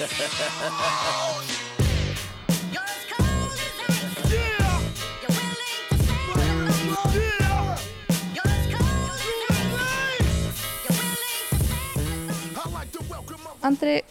Andri 0.00 0.08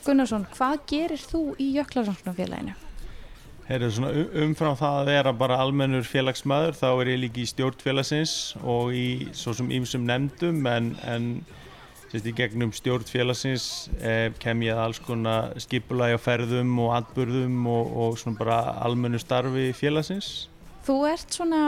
Gunnarsson, 0.05 0.46
hvað 0.54 0.86
gerir 0.86 1.18
þú 1.18 1.57
í 1.57 1.73
um- 4.14 4.30
umfram 4.44 4.78
það 4.78 5.00
að 5.00 5.10
vera 5.10 5.34
bara 5.34 5.58
almennur 5.58 6.06
félagsmaður 6.06 6.78
þá 6.78 7.02
er 7.02 7.10
ég 7.16 7.20
líka 7.24 7.42
í 7.42 7.50
stjórn 7.50 7.82
félagsins 7.82 8.54
og 8.62 8.94
í 8.94 9.34
svo 9.34 9.58
sem 9.58 9.74
ýmsum 9.74 10.06
nefndum 10.06 10.62
en, 10.70 10.94
en 11.02 11.42
sérst, 12.12 12.28
í 12.28 12.34
gegnum 12.36 12.71
stjórn 12.76 13.07
félagsins 13.10 13.68
eh, 14.02 14.30
kem 14.42 14.64
ég 14.66 14.75
að 14.75 14.83
alls 14.88 15.00
konar 15.06 15.54
skipulagi 15.61 16.18
á 16.18 16.21
ferðum 16.21 16.74
og 16.83 16.93
atburðum 16.97 17.68
og, 17.70 17.93
og 18.04 18.20
svona 18.21 18.39
bara 18.39 18.60
almennu 18.86 19.21
starfi 19.21 19.70
félagsins. 19.78 20.50
Þú 20.88 21.00
ert 21.11 21.38
svona, 21.38 21.64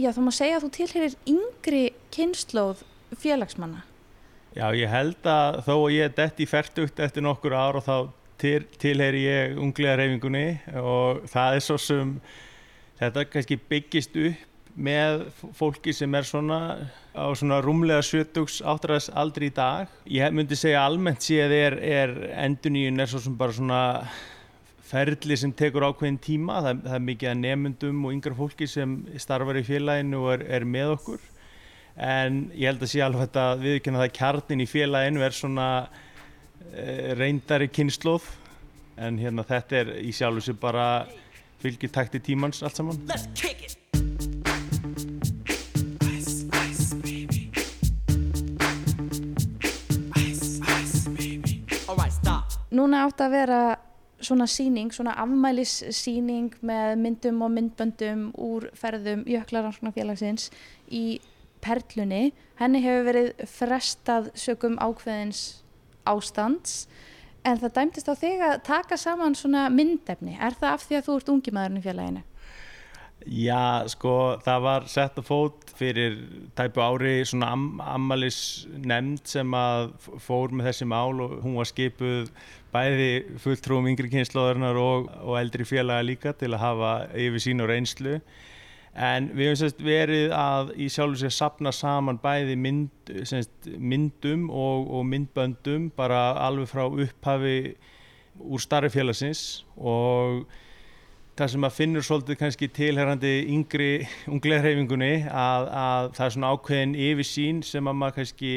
já 0.00 0.12
þú 0.16 0.26
má 0.26 0.32
segja 0.34 0.58
að 0.58 0.66
þú 0.66 0.72
tilherir 0.78 1.16
yngri 1.34 1.84
kynnslóð 2.14 2.84
félagsmanna. 3.20 3.84
Já, 4.52 4.66
ég 4.76 4.88
held 4.92 5.28
að 5.28 5.62
þó 5.64 5.74
að 5.76 5.92
ég 5.94 6.08
er 6.08 6.16
dett 6.16 6.40
í 6.40 6.48
færtugt 6.48 6.98
eftir 7.00 7.24
nokkur 7.24 7.54
ár 7.56 7.78
og 7.80 7.86
þá 7.86 7.96
til, 8.42 8.64
tilheyri 8.80 9.22
ég 9.24 9.60
unglega 9.60 9.96
reyfingunni 10.00 10.46
og 10.80 11.22
það 11.32 11.56
er 11.56 11.64
svo 11.64 11.78
sem 11.80 12.16
þetta 13.00 13.24
kannski 13.32 13.58
byggist 13.70 14.18
upp 14.20 14.48
með 14.74 15.26
fólki 15.58 15.92
sem 15.96 16.14
er 16.16 16.26
svona 16.26 16.60
á 17.12 17.28
svona 17.36 17.60
rúmlega 17.64 18.02
70 18.04 18.62
áttræðs 18.64 19.10
aldrei 19.12 19.50
í 19.50 19.54
dag. 19.56 19.90
Ég 20.08 20.32
myndi 20.32 20.56
segja 20.56 20.84
almennt 20.86 21.24
séð 21.24 21.52
er, 21.56 21.76
er 21.80 22.14
enduníun 22.46 23.02
er 23.02 23.10
svo 23.10 23.20
sem 23.20 23.34
bara 23.36 23.56
svona 23.56 23.82
ferli 24.92 25.36
sem 25.36 25.52
tekur 25.56 25.88
ákveðin 25.90 26.20
tíma. 26.20 26.62
Það, 26.64 26.86
það 26.86 26.96
er 26.96 27.04
mikið 27.10 27.32
að 27.32 27.42
nemyndum 27.42 28.06
og 28.06 28.16
yngra 28.16 28.38
fólki 28.38 28.68
sem 28.70 28.96
starfar 29.20 29.60
í 29.60 29.66
félaginu 29.66 30.24
og 30.24 30.34
er, 30.38 30.46
er 30.60 30.68
með 30.68 30.96
okkur 30.96 31.28
en 31.96 32.46
ég 32.56 32.70
held 32.70 32.84
að 32.84 32.92
sé 32.92 33.02
alveg 33.04 33.26
þetta 33.26 33.46
viðkynna 33.60 34.00
það 34.02 34.14
kjarnin 34.16 34.64
í 34.64 34.68
félaginu 34.70 35.24
er 35.26 35.36
svona 35.36 35.66
e, 36.72 37.12
reyndari 37.18 37.68
kynnslóð 37.68 38.28
en 39.02 39.18
hérna 39.20 39.44
þetta 39.48 39.80
er 39.82 39.92
í 40.00 40.12
sjálfu 40.16 40.46
sér 40.46 40.60
bara 40.60 40.86
fylgir 41.62 41.92
takti 41.92 42.22
tímans 42.22 42.62
allt 42.64 42.80
saman 42.80 43.02
stop. 52.92 52.98
Núna 52.98 53.06
átt 53.06 53.20
að 53.24 53.32
vera 53.32 53.78
svona 54.22 54.46
síning, 54.46 54.92
svona 54.92 55.14
afmælissíning 55.16 56.52
með 56.62 56.98
myndum 57.00 57.42
og 57.42 57.50
myndböndum 57.50 58.32
úr 58.36 58.70
ferðum 58.74 59.24
Jöklarrannsóknarfélagsins 59.26 60.50
í 60.90 61.20
Perlunni. 61.62 62.32
Henni 62.58 62.82
hefur 62.82 63.06
verið 63.08 63.32
frestað 63.48 64.30
sögum 64.34 64.76
ákveðins 64.78 65.62
ástands 66.04 66.86
en 67.44 67.58
það 67.58 67.74
dæmtist 67.74 68.08
á 68.10 68.14
þig 68.14 68.42
að 68.42 68.62
taka 68.62 68.96
saman 68.96 69.34
svona 69.34 69.68
myndefni. 69.70 70.36
Er 70.38 70.54
það 70.54 70.72
af 70.72 70.86
því 70.86 70.96
að 70.96 71.06
þú 71.06 71.16
ert 71.16 71.28
ungi 71.32 71.52
maðurinn 71.54 71.80
í 71.80 71.86
félaginu? 71.86 72.22
Já, 73.26 73.86
sko, 73.92 74.38
það 74.42 74.62
var 74.64 74.86
sett 74.90 75.18
að 75.20 75.26
fót 75.28 75.72
fyrir 75.78 76.16
tæpu 76.58 76.82
ári 76.82 77.22
svona 77.28 77.52
am 77.54 77.66
ammalis 77.84 78.38
nefnd 78.72 79.28
sem 79.30 79.54
að 79.54 79.92
fór 80.22 80.54
með 80.54 80.70
þessi 80.70 80.88
mál 80.90 81.20
og 81.22 81.36
hún 81.44 81.58
var 81.60 81.68
skipuð 81.70 82.32
bæði 82.72 83.10
fulltrúum 83.42 83.86
yngri 83.92 84.10
kynnslóðarinnar 84.12 84.80
og, 84.80 85.10
og 85.22 85.36
eldri 85.38 85.66
félaga 85.68 86.06
líka 86.06 86.32
til 86.34 86.50
að 86.54 86.64
hafa 86.64 86.94
yfir 87.14 87.44
sín 87.44 87.62
og 87.62 87.70
reynslu. 87.70 88.16
En 88.92 89.30
við 89.32 89.52
hefum 89.52 89.60
sérst 89.62 89.84
verið 89.84 90.34
að 90.36 90.74
í 90.76 90.88
sjálfu 90.92 91.22
sér 91.22 91.32
sapna 91.32 91.72
saman 91.72 92.18
bæði 92.20 92.58
mynd, 92.60 93.14
sérst, 93.28 93.70
myndum 93.78 94.50
og, 94.50 94.90
og 94.92 95.06
myndböndum 95.08 95.88
bara 95.96 96.32
alveg 96.42 96.68
frá 96.72 96.84
upphafi 96.90 97.56
úr 98.42 98.60
starri 98.60 98.90
félagsins 98.92 99.62
og 99.76 100.44
það 101.38 101.52
sem 101.54 101.66
að 101.66 101.76
finnur 101.78 102.04
svolítið 102.04 102.38
kannski 102.42 102.68
tilherrandi 102.76 103.32
yngri 103.54 103.90
unglega 104.28 104.66
hreyfingunni 104.66 105.12
að, 105.28 105.68
að 105.82 106.08
það 106.18 106.26
er 106.26 106.34
svona 106.34 106.50
ákveðin 106.52 106.96
yfirsýn 107.06 107.62
sem 107.64 107.88
að 107.88 107.96
maður 108.00 108.18
kannski 108.18 108.52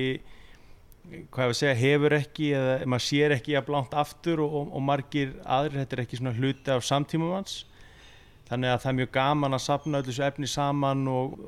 hvað 1.06 1.46
ég 1.46 1.54
að 1.54 1.60
segja, 1.60 1.78
hefur 1.80 2.16
ekki 2.18 2.50
eða 2.58 2.76
maður 2.90 3.06
sér 3.06 3.36
ekki 3.38 3.56
að 3.56 3.68
blánt 3.70 3.96
aftur 3.96 4.42
og, 4.44 4.60
og, 4.60 4.76
og 4.76 4.84
margir 4.84 5.32
aðrir, 5.44 5.84
þetta 5.84 5.98
er 5.98 6.04
ekki 6.04 6.20
svona 6.20 6.36
hluti 6.36 6.74
af 6.74 6.86
samtímamanns 6.88 7.56
þannig 8.50 8.74
að 8.74 8.82
það 8.84 8.92
er 8.92 9.00
mjög 9.00 9.12
gaman 9.16 9.58
að 9.58 9.66
sapna 9.66 10.02
öllu 10.02 10.12
þessu 10.12 10.26
efni 10.28 10.50
saman 10.50 11.08
og 11.10 11.40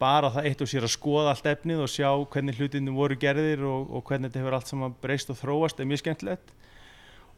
bara 0.00 0.32
það 0.34 0.48
eitt 0.50 0.64
og 0.64 0.70
sér 0.72 0.88
að 0.88 0.94
skoða 0.96 1.32
allt 1.32 1.46
efnið 1.54 1.84
og 1.84 1.92
sjá 1.92 2.08
hvernig 2.34 2.58
hlutinni 2.58 2.94
voru 2.96 3.16
gerðir 3.20 3.62
og, 3.68 3.94
og 3.94 4.04
hvernig 4.08 4.32
þetta 4.32 4.42
hefur 4.42 4.58
allt 4.58 4.72
saman 4.72 4.96
breyst 5.04 5.30
og 5.30 5.38
þróast 5.38 5.80
er 5.80 5.88
mjög 5.88 6.02
skemmtilegt 6.02 6.54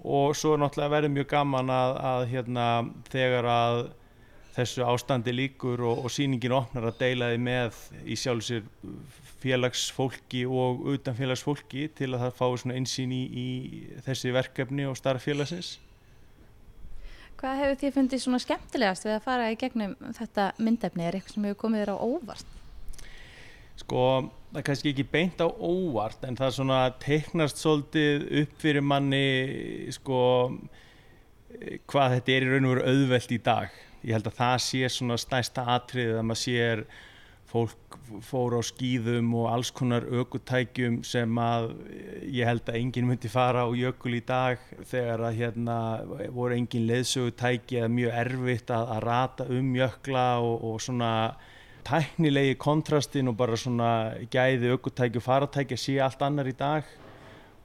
og 0.07 0.37
svo 0.39 0.55
er 0.55 0.63
náttúrulega 0.63 0.95
verið 0.95 1.15
mjög 1.17 1.29
gaman 1.33 1.71
að, 1.75 1.93
að 2.11 2.25
hérna, 2.31 2.67
þegar 3.11 3.49
að 3.51 3.79
þessu 4.57 4.85
ástandi 4.87 5.35
líkur 5.35 5.83
og, 5.85 6.05
og 6.07 6.13
sýningin 6.13 6.55
opnar 6.57 6.89
að 6.89 7.01
deila 7.03 7.33
því 7.33 7.41
með 7.45 7.81
í 8.07 8.17
sjálf 8.19 8.47
sér 8.47 8.63
félagsfólki 9.43 10.45
og 10.49 10.87
utan 10.95 11.17
félagsfólki 11.19 11.89
til 11.97 12.15
að 12.15 12.23
það 12.25 12.39
fái 12.39 12.61
svona 12.63 12.79
einsýn 12.79 13.13
í, 13.13 13.23
í 13.27 13.49
þessi 14.07 14.33
verkefni 14.35 14.87
og 14.89 14.97
starf 14.99 15.27
félagsins. 15.27 15.77
Hvað 17.37 17.59
hefur 17.61 17.81
þið 17.83 17.97
fundið 17.99 18.23
svona 18.23 18.41
skemmtilegast 18.41 19.05
við 19.05 19.19
að 19.19 19.25
fara 19.27 19.51
í 19.53 19.59
gegnum 19.61 19.93
þetta 20.17 20.53
myndefni? 20.57 21.05
Er 21.05 21.19
eitthvað 21.19 21.35
sem 21.37 21.49
hefur 21.51 21.63
komið 21.67 21.83
þér 21.85 21.93
á 21.93 21.97
óvart? 22.01 22.56
Sko, 23.77 24.03
það 24.53 24.61
er 24.61 24.67
kannski 24.71 24.93
ekki 24.95 25.07
beint 25.13 25.43
á 25.45 25.49
óvart 25.49 26.25
en 26.25 26.39
það 26.39 26.47
er 26.49 26.55
svona 26.59 26.79
teiknast 27.03 27.61
svolítið 27.61 28.29
upp 28.43 28.55
fyrir 28.63 28.85
manni 28.85 29.27
sko 29.95 30.21
hvað 31.89 32.15
þetta 32.17 32.33
er 32.33 32.47
í 32.47 32.49
raun 32.53 32.69
og 32.69 32.73
veru 32.75 32.87
auðvelt 32.93 33.35
í 33.37 33.43
dag. 33.45 33.77
Ég 34.07 34.17
held 34.17 34.31
að 34.31 34.39
það 34.39 34.57
sé 34.65 34.89
svona 34.93 35.19
stæsta 35.21 35.67
atriðið 35.77 36.19
að 36.21 36.27
maður 36.29 36.43
sér 36.43 36.83
fólk 37.47 37.97
fór 38.27 38.57
á 38.59 38.63
skýðum 38.67 39.33
og 39.39 39.49
alls 39.51 39.71
konar 39.75 40.07
ökutækjum 40.07 40.99
sem 41.07 41.39
að 41.41 41.69
ég 42.27 42.49
held 42.49 42.67
að 42.69 42.79
enginn 42.81 43.09
myndi 43.09 43.31
fara 43.31 43.65
á 43.67 43.71
jökul 43.77 44.17
í 44.19 44.23
dag 44.27 44.63
þegar 44.91 45.25
að 45.29 45.39
hérna 45.41 45.77
voru 46.35 46.57
engin 46.57 46.89
leðsögutæki 46.91 47.81
eða 47.81 47.93
mjög 47.93 48.19
erfitt 48.23 48.73
að, 48.75 48.91
að 48.97 49.05
rata 49.07 49.47
um 49.57 49.71
jökla 49.79 50.27
og, 50.43 50.67
og 50.71 50.83
svona 50.83 51.13
tæknilegi 51.87 52.57
kontrastin 52.59 53.31
og 53.31 53.37
bara 53.39 53.57
svona 53.59 53.91
gæði 54.33 54.73
ökutæki 54.75 55.21
og 55.21 55.25
faratæki 55.27 55.79
sé 55.79 55.97
allt 56.03 56.23
annar 56.27 56.51
í 56.51 56.55
dag. 56.57 56.85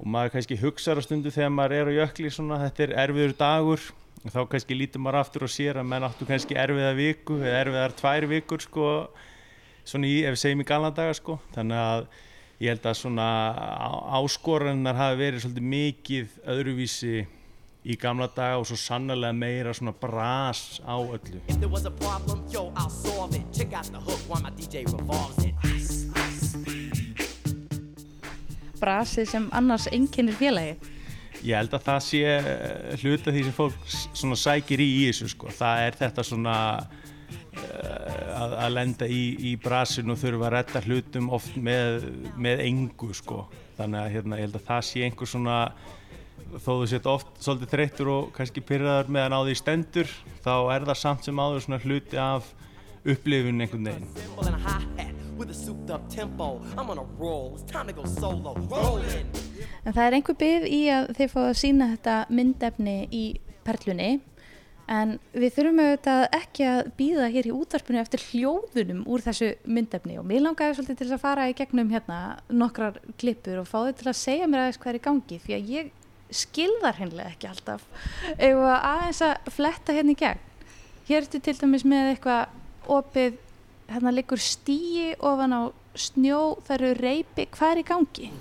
Og 0.02 0.08
maður 0.10 0.36
kannski 0.36 0.60
hugsaður 0.62 1.06
stundu 1.06 1.34
þegar 1.34 1.52
maður 1.54 1.76
er 1.78 1.92
á 1.92 1.94
jökli 2.00 2.32
svona 2.34 2.62
þetta 2.64 2.86
er 2.88 2.96
erfiður 3.04 3.36
dagur 3.38 3.84
og 4.22 4.34
þá 4.34 4.40
kannski 4.54 4.78
lítur 4.78 5.02
maður 5.02 5.20
aftur 5.22 5.46
og 5.46 5.54
sér 5.54 5.82
að 5.82 5.90
menn 5.90 6.06
áttu 6.06 6.28
kannski 6.30 6.58
erfiða 6.58 6.94
viku 6.98 7.38
eða 7.42 7.60
erfiðar 7.66 7.96
tvær 7.98 8.28
vikur 8.30 8.66
sko 8.66 8.88
svona 9.86 10.10
í, 10.10 10.22
ef 10.26 10.36
við 10.36 10.42
segjum 10.44 10.64
í 10.64 10.70
galna 10.70 10.94
daga 10.94 11.18
sko. 11.18 11.38
Þannig 11.56 11.82
að 11.82 12.08
ég 12.62 12.76
held 12.76 12.90
að 12.90 12.98
svona 13.02 13.28
áskorannar 14.22 15.00
hafi 15.00 15.22
verið 15.24 15.46
svolítið 15.46 15.70
mikið 15.76 16.36
öðruvísi 16.56 17.16
í 17.82 17.98
gamla 17.98 18.28
daga 18.30 18.60
og 18.62 18.68
svo 18.70 18.78
sannlega 18.78 19.34
meira 19.34 19.74
svona 19.74 19.94
bras 19.98 20.82
á 20.86 20.96
öllu 21.02 21.42
problem, 21.98 22.44
yo. 22.54 22.70
Ice, 25.66 26.06
ice, 26.28 26.58
baby. 26.66 27.28
Brasið 28.82 29.30
sem 29.30 29.48
annars 29.54 29.88
einkennir 29.92 30.38
félagi. 30.38 30.78
Ég 31.42 31.58
held 31.58 31.74
að 31.74 31.86
það 31.88 32.02
sé 32.06 32.22
eh, 32.38 32.98
hluti 33.02 33.30
af 33.30 33.36
því 33.36 33.44
sem 33.48 33.56
fólk 33.58 33.94
svona 34.14 34.38
sækir 34.38 34.82
í 34.82 34.90
í 35.00 35.06
þessu 35.10 35.32
sko. 35.34 35.50
Það 35.58 35.86
er 35.88 35.98
þetta 35.98 36.26
svona 36.26 36.58
uh, 36.82 38.28
að, 38.38 38.54
að 38.62 38.76
lenda 38.76 39.08
í, 39.10 39.24
í 39.50 39.56
brasinu 39.62 40.14
og 40.14 40.22
þurfa 40.22 40.52
að 40.52 40.54
redda 40.58 40.84
hlutum 40.86 41.32
oft 41.34 41.58
með, 41.58 42.06
með 42.38 42.62
engu 42.68 43.10
sko. 43.18 43.48
Þannig 43.80 44.04
að 44.04 44.14
hérna, 44.18 44.38
ég 44.38 44.48
held 44.48 44.60
að 44.62 44.70
það 44.70 44.86
sé 44.92 45.04
einhver 45.08 45.32
svona 45.34 45.58
þó 46.60 46.72
þú 46.72 46.88
sett 46.92 47.08
oft 47.10 47.30
svolítið 47.44 47.72
þreyttur 47.76 48.10
og 48.12 48.32
kannski 48.36 48.64
pyrraðar 48.66 49.12
meðan 49.12 49.38
á 49.38 49.40
því 49.46 49.56
stendur 49.60 50.10
þá 50.44 50.56
er 50.76 50.88
það 50.90 50.98
samt 51.02 51.28
sem 51.28 51.42
áður 51.42 51.64
svona 51.66 51.84
hluti 51.86 52.20
af 52.22 52.50
upplifun 53.02 53.62
einhvern 53.64 53.88
veginn. 53.88 54.10
En 59.86 59.94
það 59.96 60.04
er 60.06 60.18
einhver 60.18 60.38
byggð 60.44 60.68
í 60.68 60.82
að 60.94 61.08
þið 61.18 61.32
fáið 61.32 61.48
að 61.48 61.62
sína 61.62 61.88
þetta 61.96 62.18
myndefni 62.30 62.98
í 63.10 63.24
perlunni. 63.66 64.12
En 64.92 65.14
við 65.32 65.54
þurfum 65.56 65.80
auðvitað 65.80 66.22
ekki 66.36 66.66
að 66.68 66.80
býða 66.98 67.28
hér 67.32 67.48
í 67.48 67.54
útvarpinu 67.56 68.00
eftir 68.02 68.24
hljóðunum 68.26 69.06
úr 69.08 69.24
þessu 69.24 69.54
myndefni. 69.64 70.18
Og 70.20 70.28
mér 70.28 70.44
langaði 70.44 70.76
svolítið 70.78 71.00
til 71.00 71.08
að 71.16 71.24
fara 71.24 71.48
í 71.48 71.56
gegnum 71.56 71.94
hérna 71.94 72.18
nokkrar 72.52 73.00
klippur 73.22 73.62
og 73.62 73.70
fá 73.70 73.78
þau 73.86 73.94
til 74.02 74.10
að 74.12 74.20
segja 74.20 74.50
mér 74.52 74.66
aðeins 74.66 74.82
hvað 74.82 74.92
er 74.92 75.00
í 75.00 75.06
gangi. 75.08 75.40
Því 75.46 75.56
að 75.58 75.72
ég 75.78 75.94
skilðar 76.32 76.98
hennilega 77.00 77.34
ekki 77.34 77.50
alltaf 77.50 77.84
eða 78.38 78.78
aðeins 78.80 79.22
að 79.26 79.52
fletta 79.56 79.96
hérna 79.96 80.16
í 80.16 80.20
gegn 80.22 80.48
hér 81.10 81.26
ertu 81.26 81.42
til 81.44 81.58
dæmis 81.60 81.84
með 81.88 82.14
eitthvað 82.14 82.92
opið 82.92 83.38
hérna 83.92 84.14
liggur 84.16 84.42
stíi 84.42 85.12
ofan 85.20 85.56
á 85.56 85.62
snjó 85.98 86.42
það 86.68 86.76
eru 86.78 86.92
reypi, 87.02 87.48
hvað 87.52 87.74
er 87.74 87.82
í 87.82 87.86
gangi? 87.88 88.32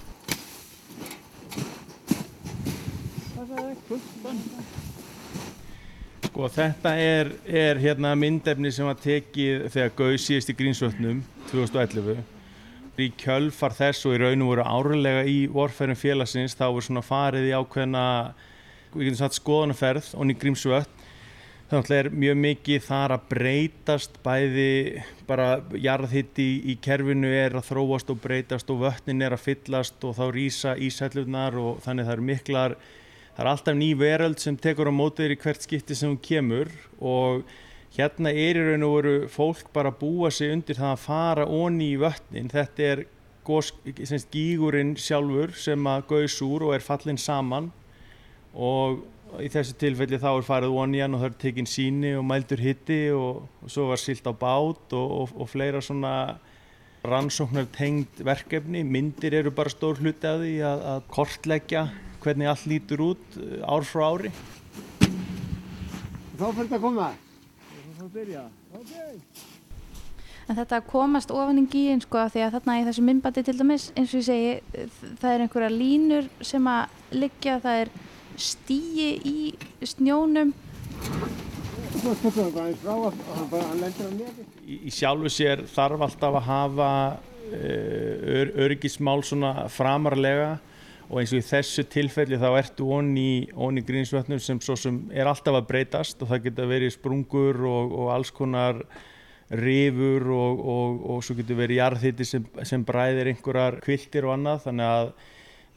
Sko 6.31 6.47
þetta 6.55 6.93
er, 7.03 7.33
er 7.45 7.81
hérna 7.83 8.13
myndefni 8.19 8.71
sem 8.73 8.87
var 8.87 9.01
tekið 9.03 9.67
þegar 9.75 9.97
Gauð 9.99 10.21
síðist 10.23 10.53
í 10.53 10.59
Grínsvötnum 10.61 11.25
2011. 11.51 12.40
Í 13.00 13.11
kjölfar 13.20 13.73
þess 13.76 14.06
og 14.08 14.17
í 14.17 14.20
raun 14.20 14.43
og 14.44 14.50
voru 14.52 14.64
árlega 14.67 15.23
í 15.25 15.38
vorferðin 15.52 15.99
félagsins 15.99 16.56
þá 16.58 16.67
voru 16.69 16.85
svona 16.85 17.05
farið 17.06 17.49
í 17.49 17.55
ákveðna, 17.56 18.02
við 18.93 19.06
getum 19.08 19.20
sagt 19.23 19.38
skoðanaferð 19.38 20.11
og 20.17 20.32
í 20.32 20.37
Grímsvötn. 20.43 21.06
Þannig 21.70 21.93
er 21.94 22.08
mjög 22.11 22.38
mikið 22.43 22.81
þar 22.82 23.12
að 23.14 23.26
breytast 23.31 24.17
bæði 24.25 24.70
bara 25.29 25.61
jarðhitti 25.79 26.47
í 26.67 26.75
kerfinu 26.82 27.31
er 27.31 27.55
að 27.55 27.69
þróast 27.69 28.11
og 28.11 28.19
breytast 28.25 28.73
og 28.75 28.81
vötnin 28.82 29.23
er 29.23 29.37
að 29.37 29.44
fyllast 29.44 30.03
og 30.03 30.17
þá 30.19 30.25
rýsa 30.35 30.73
ísællunar 30.75 31.55
og 31.62 31.79
þannig 31.85 32.08
það 32.08 32.17
eru 32.17 32.26
miklar 32.26 32.75
það 33.37 33.44
er 33.44 33.50
alltaf 33.53 33.79
ný 33.79 33.91
veröld 34.00 34.43
sem 34.43 34.58
tekur 34.58 34.91
á 34.91 34.94
mótið 34.99 35.37
í 35.37 35.38
hvert 35.44 35.62
skipti 35.62 35.94
sem 35.94 36.11
hún 36.11 36.19
kemur 36.19 36.73
og 36.99 37.46
hérna 37.97 38.31
er 38.31 38.59
í 38.59 38.67
raun 38.69 38.87
og 38.87 38.97
veru 38.99 39.15
fólk 39.31 39.71
bara 39.75 39.91
að 39.91 40.01
búa 40.03 40.31
sig 40.35 40.53
undir 40.55 40.79
það 40.79 40.93
að 40.95 41.05
fara 41.05 41.47
onni 41.47 41.93
í 41.95 42.01
vötnin. 42.01 42.51
Þetta 42.53 42.87
er 42.87 43.05
gos, 43.47 43.73
semst, 44.05 44.31
gígurinn 44.35 44.95
sjálfur 45.01 45.55
sem 45.59 45.89
að 45.91 46.07
gaus 46.13 46.37
úr 46.47 46.69
og 46.69 46.77
er 46.77 46.85
fallin 46.85 47.19
saman. 47.21 47.71
Og 48.55 49.03
í 49.39 49.49
þessu 49.51 49.77
tilfelli 49.79 50.19
þá 50.19 50.31
er 50.33 50.47
farið 50.47 50.77
onni 50.83 51.03
hann 51.03 51.15
og 51.15 51.23
það 51.23 51.31
er 51.31 51.41
tekinn 51.45 51.71
síni 51.71 52.15
og 52.19 52.27
mældur 52.27 52.63
hitti 52.63 53.01
og, 53.15 53.45
og 53.63 53.73
svo 53.73 53.91
var 53.91 54.01
silt 54.03 54.27
á 54.27 54.35
bát 54.35 54.97
og, 54.99 55.11
og, 55.23 55.35
og 55.39 55.51
fleira 55.51 55.83
svona 55.85 56.15
rannsóknar 57.07 57.69
tengd 57.75 58.23
verkefni. 58.27 58.85
Myndir 58.85 59.39
eru 59.39 59.55
bara 59.55 59.73
stór 59.73 60.01
hluti 60.03 60.29
af 60.29 60.43
því 60.43 60.55
að, 60.67 60.87
að 60.95 61.03
kortleggja 61.15 61.87
hvernig 62.21 62.51
allt 62.51 62.69
lítur 62.69 63.07
út 63.13 63.41
uh, 63.41 63.65
ár 63.65 63.87
frá 63.89 64.05
ári. 64.11 64.33
Þá 66.37 66.47
fyrir 66.47 66.67
þetta 66.67 66.81
að 66.81 66.87
koma. 66.87 67.11
Þá 68.00 68.06
fyrir 68.08 68.12
byrja. 68.14 68.43
Ok. 68.79 68.93
En 70.49 70.56
þetta 70.56 70.79
að 70.81 70.87
komast 70.88 71.32
ofan 71.35 71.58
í 71.61 71.67
gíin 71.69 72.00
sko 72.00 72.23
því 72.32 72.44
að 72.47 72.55
þarna 72.55 72.76
í 72.81 72.85
þessu 72.87 73.02
myndbandi 73.05 73.43
til 73.44 73.55
dæmis 73.58 73.85
eins 73.93 74.14
og 74.14 74.23
ég 74.23 74.25
segi 74.26 74.87
það 75.20 75.35
er 75.35 75.44
einhverja 75.44 75.75
línur 75.75 76.31
sem 76.49 76.70
að 76.73 76.94
liggja 77.12 77.58
það 77.61 77.82
er 77.82 77.91
stíi 78.41 79.11
í 79.29 79.35
snjónum 79.93 80.55
Svo 82.00 82.14
stökkum 82.17 82.49
við 82.49 82.56
bara 82.56 82.70
eins 82.70 82.81
frá 82.81 82.94
og 82.97 83.20
hann, 83.35 83.47
bara, 83.52 83.76
lendur 83.82 84.08
á 84.08 84.12
neti. 84.17 84.46
í, 84.64 84.81
í 84.88 84.94
sjálfu 84.96 85.35
sér 85.37 85.67
þarf 85.69 86.06
alltaf 86.08 86.41
að 86.41 86.49
hafa 86.49 86.91
uh, 87.12 88.17
ör, 88.41 88.55
öryggismál 88.64 89.20
svona 89.29 89.69
framarlega 89.69 90.55
og 91.11 91.19
eins 91.19 91.33
og 91.35 91.41
í 91.41 91.47
þessu 91.47 91.85
tilfelli 91.91 92.39
þá 92.39 92.49
ertu 92.55 92.87
onni, 92.95 93.49
onni 93.59 93.83
grínsvötnum 93.83 94.39
sem 94.43 94.61
svo 94.62 94.77
sem 94.79 95.01
er 95.11 95.27
alltaf 95.27 95.59
að 95.59 95.67
breytast 95.67 96.23
og 96.23 96.31
það 96.31 96.45
geta 96.45 96.69
verið 96.71 96.95
sprungur 96.95 97.59
og, 97.67 97.97
og 97.99 98.12
alls 98.15 98.31
konar 98.35 98.79
rifur 99.51 100.29
og, 100.31 100.62
og, 100.62 101.01
og 101.11 101.25
svo 101.27 101.35
getur 101.41 101.59
verið 101.59 101.81
jarðhiti 101.81 102.27
sem, 102.29 102.47
sem 102.62 102.85
bræðir 102.87 103.33
einhverjar 103.33 103.81
kviltir 103.83 104.29
og 104.29 104.37
annað. 104.37 104.62
Þannig 104.69 104.91
að 104.95 105.11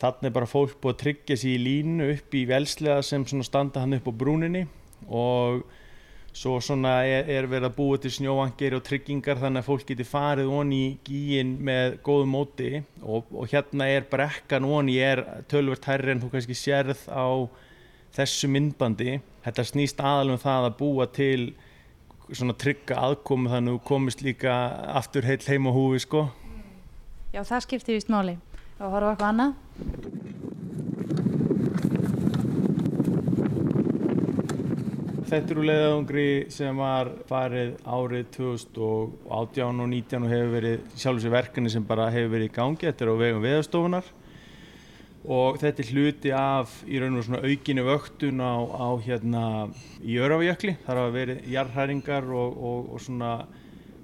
þannig 0.03 0.29
er 0.29 0.35
bara 0.35 0.49
fólk 0.49 0.75
búið 0.83 0.93
að 0.93 1.01
tryggja 1.01 1.39
sér 1.41 1.55
í 1.55 1.63
línu 1.63 2.09
upp 2.13 2.37
í 2.37 2.43
velslega 2.49 3.01
sem 3.05 3.25
standa 3.25 3.81
hann 3.81 3.97
upp 3.97 4.09
á 4.09 4.13
brúninni. 4.13 4.67
Og 5.09 5.63
svo 6.33 6.57
svona 6.61 6.95
er, 7.05 7.27
er 7.29 7.47
verið 7.49 7.69
að 7.69 7.75
búa 7.77 7.99
til 8.01 8.11
snjóangir 8.13 8.73
og 8.77 8.83
tryggingar 8.87 9.39
þannig 9.41 9.61
að 9.61 9.67
fólk 9.67 9.83
geti 9.91 10.05
farið 10.07 10.49
onni 10.49 10.79
í 10.87 10.93
gíin 11.05 11.53
með 11.61 11.99
góðu 12.05 12.29
móti. 12.29 12.71
Og, 13.01 13.29
og 13.29 13.51
hérna 13.51 13.87
er 13.93 14.07
brekkan 14.09 14.65
onni 14.65 14.97
er 15.03 15.21
tölvert 15.51 15.85
hærri 15.89 16.15
en 16.15 16.23
þú 16.23 16.31
kannski 16.33 16.57
sérð 16.57 17.05
á 17.13 17.45
þessu 18.17 18.49
myndbandi. 18.49 19.19
Þetta 19.45 19.67
snýst 19.69 20.01
aðalum 20.01 20.41
það 20.41 20.69
að 20.69 20.77
búa 20.81 21.07
til 21.13 21.53
svona 22.31 22.55
trygga 22.57 22.97
aðkomu 23.03 23.51
þannig 23.51 23.75
að 23.75 23.77
þú 23.77 23.87
komist 23.91 24.23
líka 24.25 24.55
aftur 24.97 25.27
heill 25.27 25.43
heim 25.45 25.69
á 25.69 25.71
húfi 25.75 26.01
sko. 26.01 26.27
Já 27.33 27.43
það 27.45 27.67
skiptir 27.67 27.99
vist 27.99 28.09
máli. 28.13 28.39
Og 28.81 28.89
horfa 28.89 29.13
eitthvað 29.13 29.29
annað 29.35 29.53
Þetta 35.33 35.49
eru 35.55 35.63
leiðangri 35.65 36.23
sem 36.53 36.77
var 36.77 37.07
farið 37.25 37.71
árið 37.89 38.27
2018 38.35 39.79
og 39.81 39.87
19 39.89 40.27
og 40.27 40.29
hefur 40.29 40.51
verið 40.53 40.83
sjálfsög 41.01 41.33
verkefni 41.33 41.71
sem 41.73 41.87
bara 41.89 42.05
hefur 42.13 42.35
verið 42.35 42.51
í 42.51 42.53
gangi. 42.53 42.85
Þetta 42.85 43.01
er 43.07 43.09
á 43.09 43.15
vegum 43.23 43.41
veðastofunar 43.41 44.11
og 45.33 45.57
þetta 45.63 45.81
er 45.81 45.89
hluti 45.89 46.35
af 46.37 46.77
í 46.85 47.01
raun 47.01 47.17
og 47.17 47.25
svona 47.25 47.41
aukinni 47.49 47.87
vöktun 47.89 48.45
á, 48.45 48.53
á 48.61 48.89
hérna 49.07 49.43
í 50.05 50.21
Örafajökli. 50.21 50.77
Það 50.85 51.01
hafa 51.01 51.17
verið 51.17 51.51
jarðhæringar 51.57 52.31
og, 52.37 52.63
og, 52.69 52.93
og 52.93 53.05
svona 53.09 53.35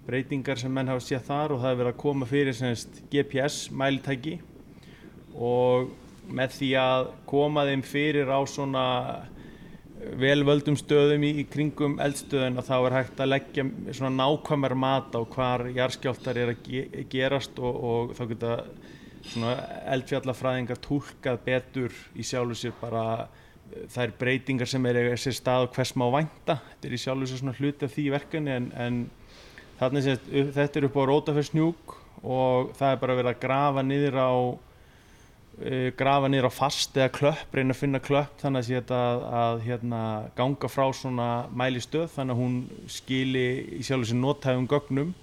breytingar 0.10 0.58
sem 0.58 0.74
menn 0.74 0.90
hafa 0.90 1.06
séð 1.12 1.28
þar 1.30 1.54
og 1.54 1.62
það 1.62 1.76
hefur 1.76 1.84
verið 1.86 1.94
að 1.94 2.04
koma 2.08 2.34
fyrir 2.34 2.58
semst 2.58 3.04
GPS 3.14 3.68
mælitæki 3.70 4.40
og 5.38 5.94
með 6.26 6.58
því 6.58 6.76
að 6.90 7.18
koma 7.30 7.70
þeim 7.70 7.86
fyrir 7.86 8.34
á 8.34 8.42
svona 8.50 8.88
velvöldum 10.20 10.78
stöðum 10.80 11.26
í, 11.28 11.32
í 11.42 11.46
kringum 11.52 11.98
eldstöðun 12.04 12.62
og 12.62 12.68
þá 12.68 12.76
er 12.78 12.96
hægt 12.96 13.20
að 13.20 13.32
leggja 13.34 13.66
svona 13.98 14.12
nákvæmar 14.16 14.76
mat 14.80 15.16
á 15.16 15.22
hvar 15.24 15.66
jarðskjálftar 15.76 16.40
er 16.40 16.54
að 16.54 16.64
ge 16.68 17.04
gerast 17.12 17.60
og, 17.60 17.84
og 17.90 18.16
þá 18.16 18.24
geta 18.32 18.54
svona 19.28 19.54
eldfjallafræðingar 19.96 20.80
tólkað 20.84 21.42
betur 21.46 21.96
í 22.16 22.26
sjálfu 22.26 22.56
sér 22.56 22.76
bara 22.80 23.04
þær 23.92 24.14
breytingar 24.20 24.70
sem 24.70 24.86
er 24.90 25.02
sér 25.20 25.36
stað 25.38 25.68
og 25.68 25.76
hvers 25.76 25.92
má 26.00 26.08
vænta. 26.14 26.58
Þetta 26.72 26.88
er 26.90 26.96
í 26.96 27.02
sjálfu 27.04 27.30
sér 27.30 27.42
svona 27.44 27.58
hluti 27.60 27.86
af 27.86 27.94
því 27.94 28.06
verkefni 28.16 28.56
en, 28.56 28.70
en 28.80 29.02
þannig 29.82 30.10
að 30.14 30.54
þetta 30.56 30.80
er 30.80 30.88
upp 30.88 30.98
á 30.98 31.10
Rótafellsnjúk 31.12 31.96
og 32.24 32.74
það 32.80 32.96
er 32.96 33.04
bara 33.04 33.20
verið 33.20 33.32
að 33.34 33.44
grafa 33.44 33.86
niður 33.86 34.20
á 34.20 34.32
grafa 36.00 36.30
niður 36.32 36.48
á 36.48 36.54
fast 36.54 36.96
eða 36.98 37.12
klöpp, 37.12 37.56
reyna 37.56 37.76
að 37.76 37.82
finna 37.82 38.00
klöpp 38.00 38.38
þannig 38.40 38.62
að 38.62 38.70
þetta 38.78 39.00
að, 39.40 39.64
hérna, 39.66 40.04
ganga 40.38 40.70
frá 40.72 40.86
svona 40.96 41.30
mælistöð 41.52 42.14
þannig 42.14 42.36
að 42.36 42.44
hún 42.44 42.60
skili 42.88 43.48
í 43.80 43.82
sjálf 43.84 44.06
þessi 44.06 44.20
nótæfum 44.20 44.70
gögnum. 44.72 45.16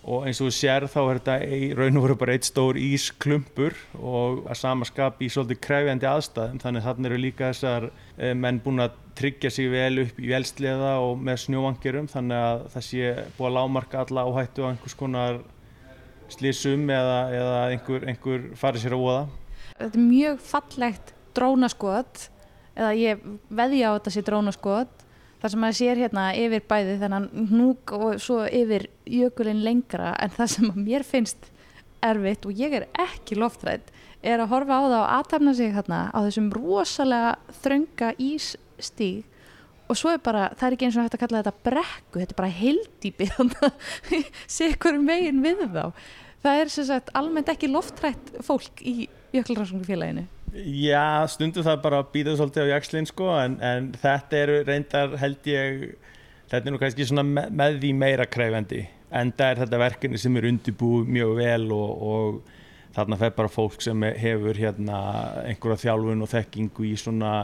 Og 0.00 0.24
eins 0.24 0.38
og 0.40 0.48
þú 0.48 0.54
sér 0.56 0.86
þá 0.88 1.00
er 1.02 1.18
þetta 1.18 1.34
í 1.44 1.66
raun 1.76 1.98
og 2.00 2.04
veru 2.06 2.14
bara 2.22 2.32
eitt 2.32 2.46
stór 2.48 2.78
ísklumpur 2.80 3.74
og 4.00 4.46
að 4.48 4.56
sama 4.62 4.86
skap 4.88 5.20
í 5.20 5.28
svolítið 5.28 5.60
krefjandi 5.66 6.08
aðstæðum. 6.08 6.62
Þannig 6.62 6.80
að 6.80 6.86
þannig 6.88 7.10
eru 7.10 7.18
líka 7.20 7.50
þessar 7.50 7.86
eh, 8.16 8.32
menn 8.32 8.62
búin 8.64 8.80
að 8.80 8.96
tryggja 9.20 9.50
sig 9.52 9.68
vel 9.68 10.06
upp 10.06 10.22
í 10.24 10.30
velsliða 10.32 10.94
og 11.04 11.20
með 11.20 11.42
snjóangerum. 11.44 12.08
Þannig 12.08 12.46
að 12.46 12.64
það 12.72 12.86
sé 12.88 13.12
búið 13.36 13.50
að 13.50 13.56
lámarka 13.58 14.00
alla 14.06 14.24
áhættu 14.24 14.64
á 14.64 14.70
einhvers 14.70 14.96
konar 14.96 15.42
slísum 16.32 16.88
eða, 16.88 17.20
eða 17.36 17.60
einhver, 17.74 18.08
einhver 18.08 18.48
farið 18.56 18.86
sér 18.86 18.96
að 18.96 19.04
voða 19.04 19.22
Þetta 19.80 19.96
er 19.96 20.06
mjög 20.06 20.42
fallegt 20.44 21.14
drónaskot 21.36 22.26
eða 22.76 22.90
ég 22.98 23.22
veðja 23.48 23.92
á 23.92 23.96
þetta 23.96 24.14
sé 24.14 24.24
drónaskot 24.26 25.06
þar 25.40 25.52
sem 25.52 25.62
maður 25.62 25.78
sér 25.78 26.02
hérna 26.02 26.26
yfir 26.36 26.66
bæði 26.68 26.98
þennan 27.00 27.30
hnúk 27.50 27.94
og 27.96 28.20
svo 28.20 28.42
yfir 28.44 28.86
jökulinn 29.08 29.64
lengra 29.64 30.12
en 30.20 30.32
það 30.36 30.52
sem 30.54 30.70
að 30.70 30.82
mér 30.84 31.06
finnst 31.06 31.50
erfitt 32.04 32.46
og 32.48 32.56
ég 32.56 32.76
er 32.76 32.86
ekki 33.00 33.38
loftrætt 33.40 33.90
er 34.20 34.42
að 34.42 34.52
horfa 34.52 34.76
á 34.76 34.82
það 34.84 34.96
og 34.98 35.10
aðtæmna 35.16 35.52
sig 35.56 35.74
hérna 35.74 36.00
á 36.12 36.18
þessum 36.26 36.48
rosalega 36.52 37.34
þrönga 37.62 38.10
ísstíg. 38.20 39.28
Og 39.90 39.98
svo 39.98 40.12
er 40.14 40.20
bara, 40.22 40.50
það 40.54 40.66
er 40.66 40.76
ekki 40.76 40.86
eins 40.86 40.96
og 40.96 41.06
hægt 41.06 41.16
að 41.16 41.22
kalla 41.24 41.40
þetta 41.40 41.64
brekku, 41.66 42.20
þetta 42.20 42.34
er 42.34 42.38
bara 42.38 42.58
heildýpi 42.60 43.30
sé 44.46 44.68
ykkur 44.74 45.00
megin 45.02 45.40
við 45.42 45.64
þá. 45.72 45.86
Það 46.44 46.60
er 46.60 46.70
sem 46.72 46.86
sagt 46.88 47.10
almennt 47.18 47.50
ekki 47.50 47.72
loftrætt 47.72 48.30
fólk 48.46 48.84
í 48.86 48.94
jökulrannsóknarfélaginu 49.34 50.26
Já, 50.50 51.26
stundum 51.30 51.62
það 51.66 51.82
bara 51.84 52.00
að 52.02 52.08
býta 52.14 52.36
svolítið 52.38 52.66
á 52.66 52.72
jakslinn 52.74 53.06
sko 53.06 53.28
en, 53.38 53.58
en 53.62 53.90
þetta 54.02 54.40
eru 54.44 54.62
reyndar 54.66 55.18
held 55.20 55.50
ég 55.50 55.84
þetta 56.50 56.64
er 56.64 56.72
nú 56.74 56.80
kannski 56.82 57.06
svona 57.06 57.26
með, 57.26 57.52
með 57.60 57.78
því 57.84 57.92
meira 58.00 58.26
kræfandi 58.26 58.86
enda 59.10 59.50
er 59.50 59.62
þetta 59.64 59.82
verkefni 59.84 60.18
sem 60.20 60.38
er 60.38 60.48
undirbúið 60.50 61.12
mjög 61.16 61.36
vel 61.38 61.70
og, 61.74 62.02
og 62.10 62.58
þarna 62.94 63.18
fer 63.20 63.34
bara 63.36 63.50
fólk 63.50 63.82
sem 63.84 64.04
hefur 64.18 64.58
hérna 64.58 65.00
einhverja 65.44 65.84
þjálfun 65.86 66.26
og 66.26 66.30
þekkingu 66.30 66.86
í 66.90 66.94
svona 66.98 67.34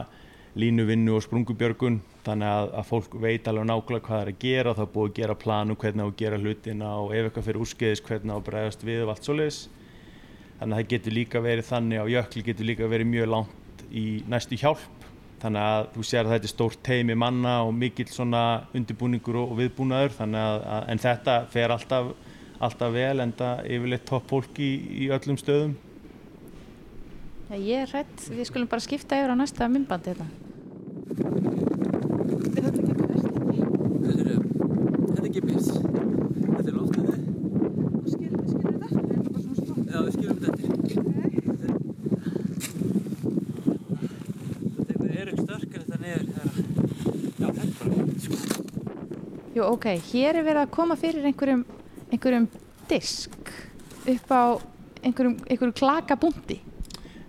línuvinnu 0.57 1.13
og 1.13 1.21
sprungubjörgun. 1.21 1.99
Þannig 2.25 2.49
að, 2.49 2.69
að 2.79 2.87
fólk 2.89 3.17
veit 3.21 3.47
alveg 3.47 3.67
nákvæmlega 3.69 4.05
hvað 4.07 4.15
það 4.15 4.23
er 4.23 4.31
að 4.31 4.39
gera 4.41 4.75
það 4.75 4.85
er 4.85 4.93
búið 4.95 5.09
að 5.09 5.17
gera 5.19 5.39
planu 5.43 5.77
hvernig 5.79 6.03
á 6.03 6.07
að 6.07 6.17
gera 6.21 6.39
hlutina 6.41 6.93
og 7.03 7.13
ef 7.13 7.27
eitthvað 7.27 7.47
fyrir 7.47 7.63
úrskeiðis 7.63 8.03
hvernig 8.07 8.33
á 8.33 8.37
að 8.37 8.47
bregðast 8.49 8.87
við 8.87 9.03
og 9.03 9.11
allt 9.13 9.29
svoleiðis 9.29 9.59
þannig 10.59 10.73
að 10.73 10.77
það 10.77 10.91
getur 10.93 11.15
líka 11.17 11.41
verið 11.45 11.67
þannig 11.71 12.03
á 12.03 12.05
jökli 12.13 12.43
getur 12.47 12.69
líka 12.69 12.91
verið 12.91 13.11
mjög 13.11 13.27
langt 13.33 13.83
í 13.91 14.05
næstu 14.29 14.59
hjálp. 14.59 14.85
Þannig 15.37 15.61
að 15.69 15.89
þú 15.93 16.05
sér 16.09 16.23
að 16.25 16.33
þetta 16.33 16.47
er 16.49 16.53
stórt 16.53 16.79
teimi 16.85 17.15
manna 17.17 17.57
og 17.65 17.73
mikill 17.77 18.09
svona 18.09 18.43
undirbúningur 18.77 19.37
og, 19.43 19.51
viðbúnaður. 19.59 20.15
Þannig 20.17 20.41
að, 20.41 20.63
að 20.77 20.87
en 20.93 21.03
þetta 21.03 21.35
fer 21.53 21.73
alltaf, 21.75 22.13
alltaf 22.57 22.95
vel 22.95 23.19
enda 23.21 23.51
yfirleitt 23.69 24.07
topp 24.09 24.31
fólk 24.33 24.57
í, 24.57 24.71
í 25.05 25.11
öllum 25.13 25.37
stöðum. 25.37 25.77
Ég 27.47 27.85
er 27.85 27.87
hrætt, 27.87 28.25
við 28.27 28.43
skulum 28.49 28.67
bara 28.67 28.83
skipta 28.83 29.15
yfir 29.21 29.31
á 29.31 29.39
næsta 29.39 29.69
myndbandi. 29.71 30.11
Þetta 30.17 30.25
er, 32.65 34.33
þetta 35.05 35.23
er 35.23 35.31
GPS. 35.31 35.67
Þetta 35.77 36.67
er 36.67 36.75
loftið. 36.75 37.07
Já, 39.87 39.97
við 40.03 40.11
skilum 40.17 40.37
þetta. 40.43 40.59
Þetta 44.89 45.05
er 45.07 45.31
ekki 45.31 45.43
sterkar 45.45 45.81
þetta 45.85 45.97
niður. 46.03 46.23
Já, 47.39 47.47
þetta 47.47 47.63
er 47.63 47.71
bara 47.79 47.89
gott, 47.95 48.19
sko. 48.27 48.35
Jú, 49.55 49.56
ok, 49.73 49.89
hér 50.11 50.39
er 50.39 50.45
verið 50.45 50.63
að 50.63 50.73
koma 50.77 50.97
fyrir 50.99 51.27
einhverjum, 51.27 51.65
einhverjum 52.11 52.47
disk 52.89 53.51
upp 54.07 54.31
á 54.31 54.43
einhverjum, 55.03 55.37
einhverjum 55.47 55.75
klakabúndi. 55.77 56.61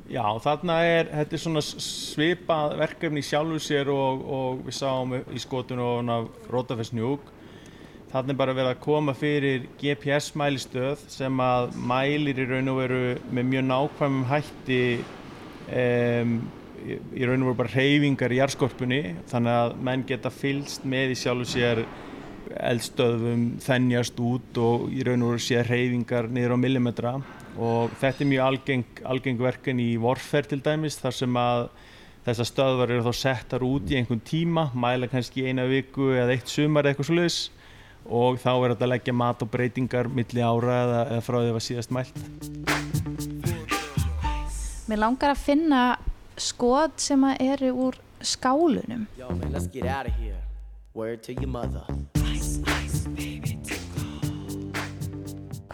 Já, 0.08 0.24
þarna 0.40 0.78
er, 0.88 1.10
þetta 1.12 1.36
er 1.36 1.40
svona 1.42 1.62
svipað 1.62 2.78
verkefni 2.80 3.22
sjálfu 3.24 3.58
sér 3.60 3.90
og, 3.92 4.22
og 4.24 4.62
við 4.64 4.78
sáum 4.78 5.18
í 5.20 5.42
skotun 5.42 5.82
og 5.84 6.12
af 6.14 6.30
Rótafessnjúk. 6.48 7.34
Þarna 8.08 8.32
er 8.32 8.38
bara 8.40 8.54
verið 8.56 8.72
að 8.72 8.84
koma 8.86 9.12
fyrir 9.12 9.66
GPS 9.76 10.30
mælistöð 10.38 11.02
sem 11.12 11.42
að 11.44 11.74
mælir 11.76 12.40
í 12.40 12.46
raun 12.48 12.72
og 12.72 12.78
veru 12.80 13.02
með 13.28 13.50
mjög 13.50 13.66
nákvæmum 13.68 14.24
hætti 14.30 14.80
um, 15.76 16.38
í 16.88 17.28
raun 17.28 17.44
og 17.44 17.50
veru 17.50 17.58
bara 17.58 17.74
reyfingar 17.74 18.32
í 18.32 18.40
jarðskorpunni 18.40 19.02
þannig 19.28 19.58
að 19.60 19.76
menn 19.90 20.06
geta 20.08 20.32
fylst 20.32 20.88
með 20.88 21.12
í 21.12 21.18
sjálfu 21.20 21.50
sér 21.52 21.84
eldstöðum 22.58 23.44
þennjast 23.62 24.18
út 24.20 24.58
og 24.62 24.88
í 24.92 25.04
raun 25.06 25.22
og 25.26 25.34
veru 25.34 25.42
sé 25.42 25.62
reyfingar 25.66 26.28
niður 26.32 26.56
á 26.56 26.58
millimetra 26.58 27.12
og 27.58 27.94
þetta 28.00 28.24
er 28.24 28.30
mjög 28.32 28.44
algeng, 28.46 28.84
algeng 29.06 29.38
verkefni 29.42 29.92
í 29.92 30.00
Warfare 30.02 30.50
til 30.50 30.60
dæmis 30.64 30.98
þar 31.00 31.14
sem 31.16 31.38
að 31.38 31.68
þessar 32.26 32.50
stöðvar 32.50 32.92
eru 32.94 33.06
þá 33.06 33.14
settar 33.20 33.64
út 33.66 33.90
í 33.90 33.96
einhvern 33.98 34.22
tíma, 34.26 34.68
mæla 34.74 35.08
kannski 35.10 35.46
eina 35.48 35.64
viku 35.70 36.12
eða 36.14 36.34
eitt 36.34 36.50
sumar 36.50 36.84
eða 36.84 36.94
eitthvað 36.94 37.10
svoleiðis 37.10 37.38
og 38.08 38.38
þá 38.40 38.50
er 38.52 38.72
þetta 38.72 38.86
að 38.86 38.92
leggja 38.94 39.14
mat 39.16 39.42
og 39.44 39.50
breytingar 39.52 40.10
milli 40.12 40.42
ára 40.44 40.76
eða, 40.82 41.00
eða 41.14 41.24
frá 41.24 41.36
því 41.38 41.40
að 41.40 41.48
það 41.48 41.56
var 41.58 41.66
síðast 41.68 41.94
mælt. 41.96 42.16
Mér 44.88 45.02
langar 45.02 45.34
að 45.34 45.42
finna 45.44 45.82
skot 46.40 47.02
sem 47.02 47.24
að 47.28 47.42
eru 47.44 47.72
úr 47.88 47.98
skálunum. 48.24 49.04
Yo, 49.18 49.28
man, 51.46 51.97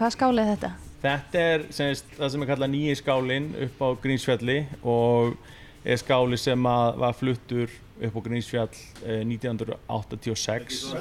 Hvaða 0.04 0.18
skáli 0.18 0.42
er 0.42 0.48
þetta? 0.50 0.68
Þetta 1.00 1.42
er 1.48 1.62
semst, 1.72 2.10
það 2.12 2.28
sem 2.34 2.42
er 2.44 2.48
kallað 2.50 2.70
nýji 2.74 2.96
skálin 3.00 3.46
upp 3.64 3.78
á 3.80 3.88
Grímsfjalli 4.02 4.56
og 4.84 5.30
er 5.80 5.96
skáli 6.02 6.36
sem 6.36 6.60
var 7.00 7.16
fluttur 7.16 7.72
upp 8.04 8.18
á 8.20 8.20
Grímsfjall 8.26 8.76
eh, 9.00 9.22
1986 9.24 10.92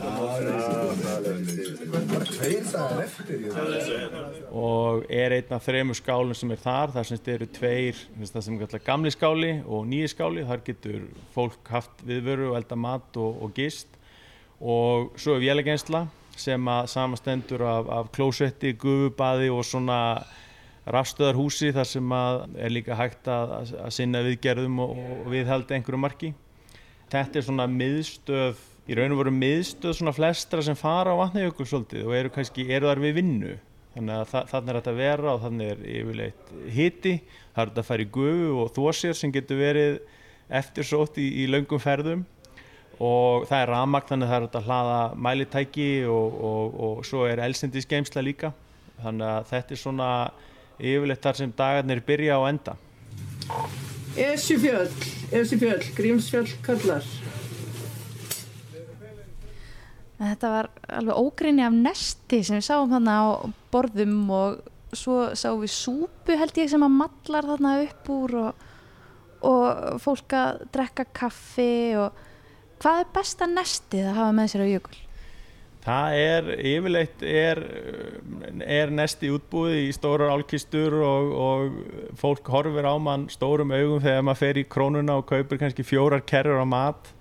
og 4.55 5.03
er 5.11 5.35
einn 5.35 5.51
af 5.51 5.67
þremur 5.67 5.99
skálum 5.99 6.31
sem 6.31 6.55
er 6.55 6.63
þar. 6.63 6.95
Þar 6.95 7.11
sem 7.11 7.19
eru 7.35 7.51
tveir 7.59 7.99
semst, 8.07 8.39
sem 8.47 8.55
gamli 8.87 9.11
skáli 9.11 9.53
og 9.67 9.83
nýji 9.91 10.15
skáli. 10.15 10.47
Þar 10.47 10.63
getur 10.71 11.11
fólk 11.35 11.75
haft 11.75 12.07
viðvöru 12.07 12.53
og 12.53 12.61
elda 12.63 12.79
mat 12.79 13.19
og, 13.19 13.35
og 13.43 13.51
gist. 13.59 13.99
Og 14.63 15.11
svo 15.19 15.35
er 15.35 15.43
vélegensla 15.49 16.07
sem 16.39 16.69
að 16.69 16.87
samastendur 16.93 17.63
af, 17.67 17.89
af 17.89 18.09
klósetti, 18.15 18.73
gufubaði 18.79 19.51
og 19.53 19.63
svona 19.67 19.99
rafstöðarhúsi 20.93 21.71
þar 21.75 21.87
sem 21.87 22.15
að 22.15 22.39
er 22.59 22.73
líka 22.73 22.97
hægt 22.99 23.27
að, 23.31 23.53
að, 23.79 23.91
sinna 23.95 24.23
viðgerðum 24.25 24.81
og, 24.83 24.95
og 24.97 25.27
viðhaldi 25.31 25.77
einhverju 25.77 25.99
marki. 26.01 26.31
Þetta 27.13 27.39
er 27.39 27.45
svona 27.47 27.67
miðstöð, 27.71 28.63
í 28.89 28.97
raun 28.97 29.15
og 29.15 29.21
veru 29.21 29.35
miðstöð 29.35 29.95
svona 29.99 30.15
flestra 30.15 30.65
sem 30.65 30.75
fara 30.75 31.13
á 31.15 31.21
vatnajökul 31.21 31.69
svolítið 31.69 32.09
og 32.09 32.17
eru 32.17 32.33
kannski, 32.33 32.67
eru 32.67 32.89
þar 32.89 33.03
við 33.05 33.15
vinnu. 33.21 33.53
Þannig 33.93 34.17
að 34.17 34.29
þa 34.31 34.43
þannig 34.49 34.71
er 34.71 34.79
þetta 34.79 34.91
að 34.91 34.99
vera 34.99 35.31
og 35.31 35.41
þannig 35.43 35.71
er 35.71 35.81
yfirleitt 35.93 36.53
hiti, 36.73 37.15
það 37.53 37.63
er 37.63 37.71
þetta 37.71 37.83
að 37.83 37.89
fara 37.91 38.03
í 38.03 38.11
gufu 38.17 38.53
og 38.63 38.71
þósir 38.73 39.17
sem 39.19 39.33
getur 39.35 39.59
verið 39.61 39.99
eftirsótt 40.53 41.19
í, 41.21 41.27
í 41.43 41.47
löngum 41.47 41.81
ferðum 41.81 42.25
og 42.99 43.47
það 43.49 43.59
er 43.59 43.71
ramagt 43.73 44.11
þannig 44.11 44.27
að 44.27 44.31
það 44.31 44.37
er 44.37 44.45
hægt 44.47 44.57
að 44.59 44.67
hlaða 44.69 44.99
mælitæki 45.27 45.89
og, 46.05 46.39
og, 46.49 46.79
og 46.87 47.05
svo 47.07 47.25
er 47.29 47.41
elsendisgeimsla 47.47 48.23
líka 48.25 48.53
þannig 49.01 49.29
að 49.29 49.47
þetta 49.51 49.75
er 49.75 49.81
svona 49.81 50.09
yfirleitt 50.79 51.23
þar 51.23 51.39
sem 51.39 51.55
dagarnir 51.57 52.03
byrja 52.05 52.39
og 52.41 52.49
enda 52.51 52.77
Esjufjöll, 54.13 54.91
Esjufjöll, 55.33 55.81
Grímsfjöll 55.97 56.51
kallar. 56.61 57.05
Þetta 60.21 60.51
var 60.53 60.69
alveg 60.93 61.17
ógrinni 61.17 61.63
af 61.65 61.73
nesti 61.73 62.43
sem 62.45 62.59
við 62.59 62.67
sáum 62.67 62.91
þarna 62.93 63.15
á 63.17 63.25
borðum 63.73 64.29
og 64.31 64.61
svo 64.93 65.31
sáum 65.33 65.63
við 65.63 65.73
súpu 65.73 66.37
held 66.37 66.61
ég 66.61 66.69
sem 66.71 66.85
að 66.85 66.93
mallar 66.99 67.49
þarna 67.49 67.73
upp 67.87 68.11
úr 68.13 68.35
og, 68.43 68.67
og 69.49 69.97
fólk 70.03 70.37
að 70.37 70.61
drekka 70.77 71.07
kaffi 71.09 71.97
og 71.99 72.21
hvað 72.83 73.01
er 73.05 73.09
besta 73.15 73.47
nestið 73.47 74.11
að 74.11 74.19
hafa 74.19 74.35
með 74.35 74.51
sér 74.51 74.63
á 74.63 74.67
jökul? 74.73 74.99
Það 75.83 76.13
er 76.15 76.45
yfirleitt 76.63 77.23
er, 77.27 77.59
er 78.63 78.91
nesti 78.95 79.31
útbúið 79.35 79.79
í 79.81 79.89
stórar 79.95 80.31
álkistur 80.31 80.95
og, 81.03 81.33
og 81.35 82.13
fólk 82.19 82.47
horfir 82.53 82.87
á 82.87 82.95
mann 83.03 83.25
stórum 83.31 83.73
augum 83.75 83.99
þegar 84.03 84.23
maður 84.23 84.41
fer 84.45 84.61
í 84.61 84.63
krónuna 84.75 85.17
og 85.19 85.27
kaupir 85.27 85.59
kannski 85.59 85.83
fjórar 85.83 86.23
kerrur 86.23 86.63
á 86.63 86.67
mat 86.67 87.11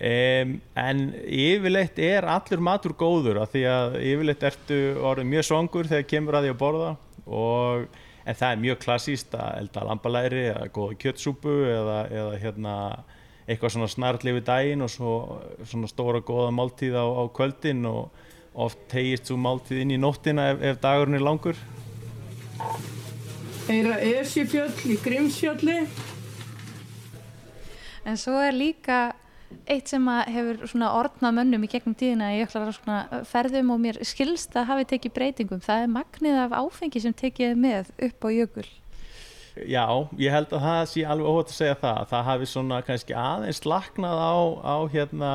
um, 0.00 0.56
en 0.82 1.04
yfirleitt 1.22 2.00
er 2.02 2.26
allur 2.26 2.64
matur 2.70 2.96
góður 2.98 3.44
af 3.44 3.54
því 3.54 3.62
að 3.70 4.00
yfirleitt 4.02 4.48
ertu 4.50 4.80
orðið 4.98 5.30
mjög 5.36 5.48
svangur 5.52 5.90
þegar 5.92 6.10
kemur 6.10 6.40
að 6.40 6.48
því 6.48 6.54
að 6.56 6.60
borða 6.64 6.92
og 7.26 8.02
en 8.26 8.38
það 8.40 8.48
er 8.50 8.64
mjög 8.64 8.80
klassíst 8.82 9.38
að 9.38 9.60
elda 9.60 9.86
lambalæri 9.86 10.48
eða 10.50 10.66
góða 10.74 10.98
kjötsúpu 11.04 11.54
eða, 11.70 12.00
eða 12.10 12.40
hérna 12.42 12.74
eitthvað 13.46 13.74
svona 13.76 13.90
snarli 13.90 14.34
við 14.36 14.46
daginn 14.48 14.82
og 14.82 14.90
svo 14.90 15.12
svona 15.64 15.90
stóra 15.90 16.22
góða 16.24 16.50
máltíð 16.54 16.98
á, 16.98 17.06
á 17.06 17.22
kvöldin 17.30 17.84
og 17.86 18.10
oft 18.56 18.80
tegist 18.90 19.30
svo 19.30 19.38
máltíð 19.38 19.84
inn 19.84 19.94
í 19.94 20.00
nóttina 20.00 20.50
ef, 20.52 20.62
ef 20.62 20.80
dagurinn 20.82 21.18
er 21.18 21.24
langur. 21.24 21.58
Eira 23.70 23.98
Esjufjöll 23.98 24.74
í 24.90 24.96
Grímsfjalli. 25.02 25.78
En 28.06 28.18
svo 28.18 28.38
er 28.38 28.54
líka 28.54 29.00
eitt 29.66 29.90
sem 29.90 30.06
að 30.10 30.32
hefur 30.34 30.66
svona 30.70 30.92
orðnað 30.98 31.36
mönnum 31.38 31.66
í 31.66 31.70
gegnum 31.70 31.94
tíðina 31.98 32.32
í 32.34 32.42
svona 32.50 33.22
ferðum 33.26 33.72
og 33.74 33.82
mér 33.82 34.00
skilst 34.06 34.54
að 34.58 34.68
hafi 34.70 34.88
tekið 34.94 35.14
breytingum. 35.18 35.62
Það 35.62 35.84
er 35.84 35.94
magnið 35.94 36.40
af 36.44 36.56
áfengi 36.62 37.02
sem 37.02 37.14
tekið 37.14 37.52
er 37.52 37.62
með 37.62 37.94
upp 38.08 38.26
á 38.26 38.28
jökul. 38.34 38.66
Já, 39.64 39.86
ég 40.20 40.34
held 40.34 40.50
að 40.52 40.64
það 40.66 40.80
sé 40.90 41.04
alveg 41.08 41.28
óhætt 41.30 41.52
að 41.52 41.56
segja 41.56 41.76
það. 41.80 42.00
Það 42.10 42.26
hafi 42.26 42.48
svona 42.50 42.80
kannski 42.84 43.14
aðeins 43.16 43.62
laknað 43.64 44.18
á, 44.20 44.36
á 44.60 44.76
hérna 44.92 45.30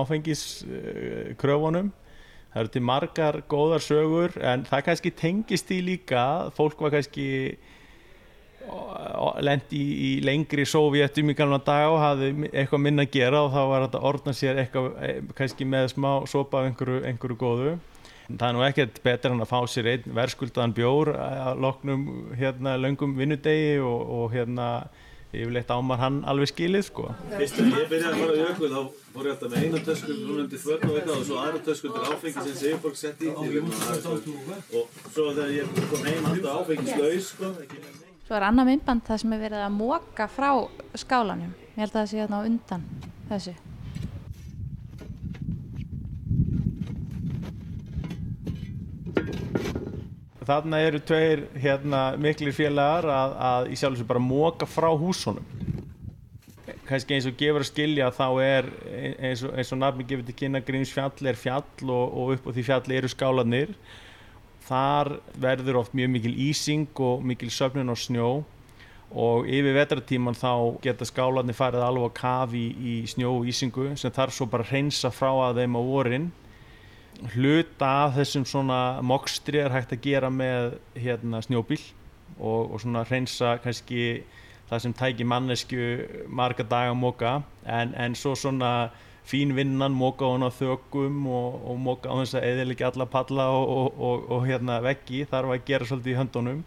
áfengiskröfunum. 0.00 1.92
Það 2.50 2.60
eru 2.62 2.72
til 2.74 2.82
margar 2.86 3.38
góðar 3.50 3.82
sögur 3.82 4.34
en 4.42 4.66
það 4.66 4.84
kannski 4.88 5.14
tengist 5.14 5.70
í 5.74 5.78
líka. 5.86 6.24
Fólk 6.58 6.82
var 6.82 6.96
kannski 6.96 7.28
lendi 9.44 9.78
í, 9.78 9.94
í 9.94 10.10
lengri 10.24 10.64
sovjetum 10.66 11.30
í 11.30 11.36
gamla 11.38 11.60
dag 11.62 11.92
og 11.92 12.00
hafði 12.00 12.48
eitthvað 12.50 12.84
minna 12.86 13.04
að 13.04 13.12
gera 13.14 13.42
og 13.44 13.52
þá 13.52 13.62
var 13.70 13.84
þetta 13.86 14.00
að 14.00 14.06
ordna 14.10 14.34
sér 14.34 14.60
eitthvað 14.62 14.86
eh, 15.04 15.18
kannski 15.36 15.66
með 15.68 15.90
smá 15.92 16.10
sopa 16.30 16.62
af 16.62 16.70
einhverju, 16.70 17.02
einhverju 17.10 17.38
góðu. 17.38 17.74
Það 18.24 18.46
er 18.48 18.54
nú 18.56 18.62
ekkert 18.64 19.00
betur 19.04 19.34
en 19.34 19.44
að 19.44 19.50
fá 19.50 19.58
sér 19.68 19.88
einn 19.92 20.14
verðskuldaðan 20.16 20.76
bjór 20.76 21.10
að 21.20 21.58
loknum 21.60 22.04
hérna 22.38 22.78
löngum 22.80 23.18
vinnudegi 23.18 23.74
og, 23.84 24.14
og 24.16 24.30
hérna 24.32 24.68
yfirleitt 25.34 25.70
ámar 25.74 26.00
hann 26.00 26.20
alveg 26.30 26.52
skilið 26.52 26.86
sko. 26.88 27.08
Fyrst 27.32 27.58
þegar 27.58 27.82
ég 27.82 27.90
byrjaði 27.90 28.12
að 28.12 28.22
fara 28.22 28.34
á 28.34 28.38
jökul 28.40 28.70
þá 28.70 28.78
voru 29.16 29.28
ég 29.28 29.34
alltaf 29.34 29.52
með 29.52 29.66
eina 29.66 29.82
tösku 29.88 30.16
núnandi 30.20 30.60
þvörn 30.62 30.86
og 30.88 30.96
eitthvað 31.00 31.18
og 31.18 31.26
svo 31.28 31.40
aðra 31.42 31.62
tösku 31.68 31.92
til 31.92 32.06
áfengi 32.12 32.46
sem 32.46 32.56
Sigurborg 32.60 33.00
setti 33.00 33.28
í 33.28 33.34
því 33.40 33.62
og 34.78 34.96
svo 35.10 35.28
þegar 35.34 35.52
ég 35.58 35.84
kom 35.90 36.08
heim 36.08 36.30
alltaf 36.30 36.62
áfengislaus 36.62 37.30
sko. 37.34 37.52
Svo 38.24 38.38
er 38.38 38.48
annað 38.48 38.70
myndband 38.70 39.04
það 39.04 39.22
sem 39.24 39.36
er 39.36 39.44
verið 39.44 39.66
að 39.66 39.76
móka 39.76 40.30
frá 40.32 40.50
skálanum. 40.96 41.52
Ég 41.74 41.84
held 41.84 41.92
að 41.92 42.00
það 42.00 42.10
sé 42.12 42.22
hérna 42.22 42.40
á 42.40 42.46
undan 42.48 42.90
þessu. 43.28 43.56
Þarna 50.44 50.80
eru 50.84 51.00
tveir 51.00 51.46
hérna, 51.56 52.02
miklir 52.20 52.52
félagar 52.52 53.08
að, 53.08 53.34
að 53.48 53.70
í 53.72 53.78
sjálf 53.80 54.00
sem 54.00 54.08
bara 54.08 54.20
móka 54.20 54.68
frá 54.68 54.90
húsunum. 54.92 55.46
Kannski 56.84 57.16
eins 57.16 57.28
og 57.28 57.36
gefur 57.40 57.64
að 57.64 57.70
skilja 57.70 58.10
þá 58.12 58.26
er 58.44 58.66
eins 59.24 59.44
og, 59.44 59.54
eins 59.56 59.72
og 59.72 59.80
nafni 59.80 60.04
gefur 60.08 60.26
til 60.28 60.36
kynna 60.36 60.60
Grímsfjall 60.64 61.30
er 61.30 61.38
fjall 61.40 61.64
og, 61.88 62.04
og 62.12 62.34
upp 62.34 62.48
á 62.48 62.50
því 62.52 62.64
fjalli 62.66 62.98
eru 62.98 63.08
skálanir 63.08 63.72
þar 64.64 65.14
verður 65.40 65.80
oft 65.80 65.96
mjög 65.96 66.12
mikil 66.12 66.34
ísing 66.50 67.00
og 67.04 67.24
mikil 67.24 67.50
söfnun 67.52 67.92
á 67.92 67.96
snjó 67.96 68.28
og 69.14 69.48
yfir 69.48 69.76
vetratíman 69.76 70.36
þá 70.36 70.76
geta 70.84 71.08
skálanir 71.08 71.56
farið 71.56 71.84
alveg 71.86 72.12
á 72.12 72.18
kaf 72.20 72.54
í, 72.56 72.66
í 72.72 72.94
snjó 73.08 73.32
og 73.38 73.48
ísingu 73.48 73.92
sem 74.00 74.12
þarf 74.12 74.36
svo 74.36 74.48
bara 74.50 74.64
að 74.66 74.72
hreinsa 74.72 75.12
frá 75.14 75.30
að 75.32 75.62
þeim 75.62 75.80
á 75.80 75.82
vorin 75.88 76.30
hluta 77.34 77.90
af 78.04 78.16
þessum 78.18 78.44
svona 78.48 78.80
mokstri 79.02 79.60
er 79.62 79.72
hægt 79.72 79.94
að 79.94 80.02
gera 80.04 80.30
með 80.30 80.78
hérna, 80.98 81.40
snjóbíl 81.44 81.80
og, 82.38 82.74
og 82.74 82.80
svona 82.82 83.04
hreinsa 83.08 83.56
kannski 83.62 84.24
það 84.68 84.82
sem 84.84 84.94
tæki 84.96 85.26
mannesku 85.28 85.88
marga 86.28 86.66
daga 86.66 86.94
móka 86.96 87.34
en, 87.64 87.94
en 87.94 88.16
svo 88.18 88.34
svona 88.38 88.90
fín 89.24 89.54
vinnan 89.56 89.94
móka 89.96 90.26
á 90.26 90.50
þökum 90.52 91.26
og, 91.26 91.60
og 91.70 91.80
móka 91.80 92.12
á 92.12 92.14
þess 92.20 92.38
að 92.38 92.46
eðilegja 92.50 92.90
alla 92.92 93.06
palla 93.08 93.48
og, 93.56 93.96
og, 93.96 94.44
hérna 94.44 94.80
veggi 94.84 95.24
þarf 95.30 95.54
að 95.54 95.64
gera 95.64 95.88
svolítið 95.88 96.12
í 96.12 96.18
höndunum. 96.18 96.60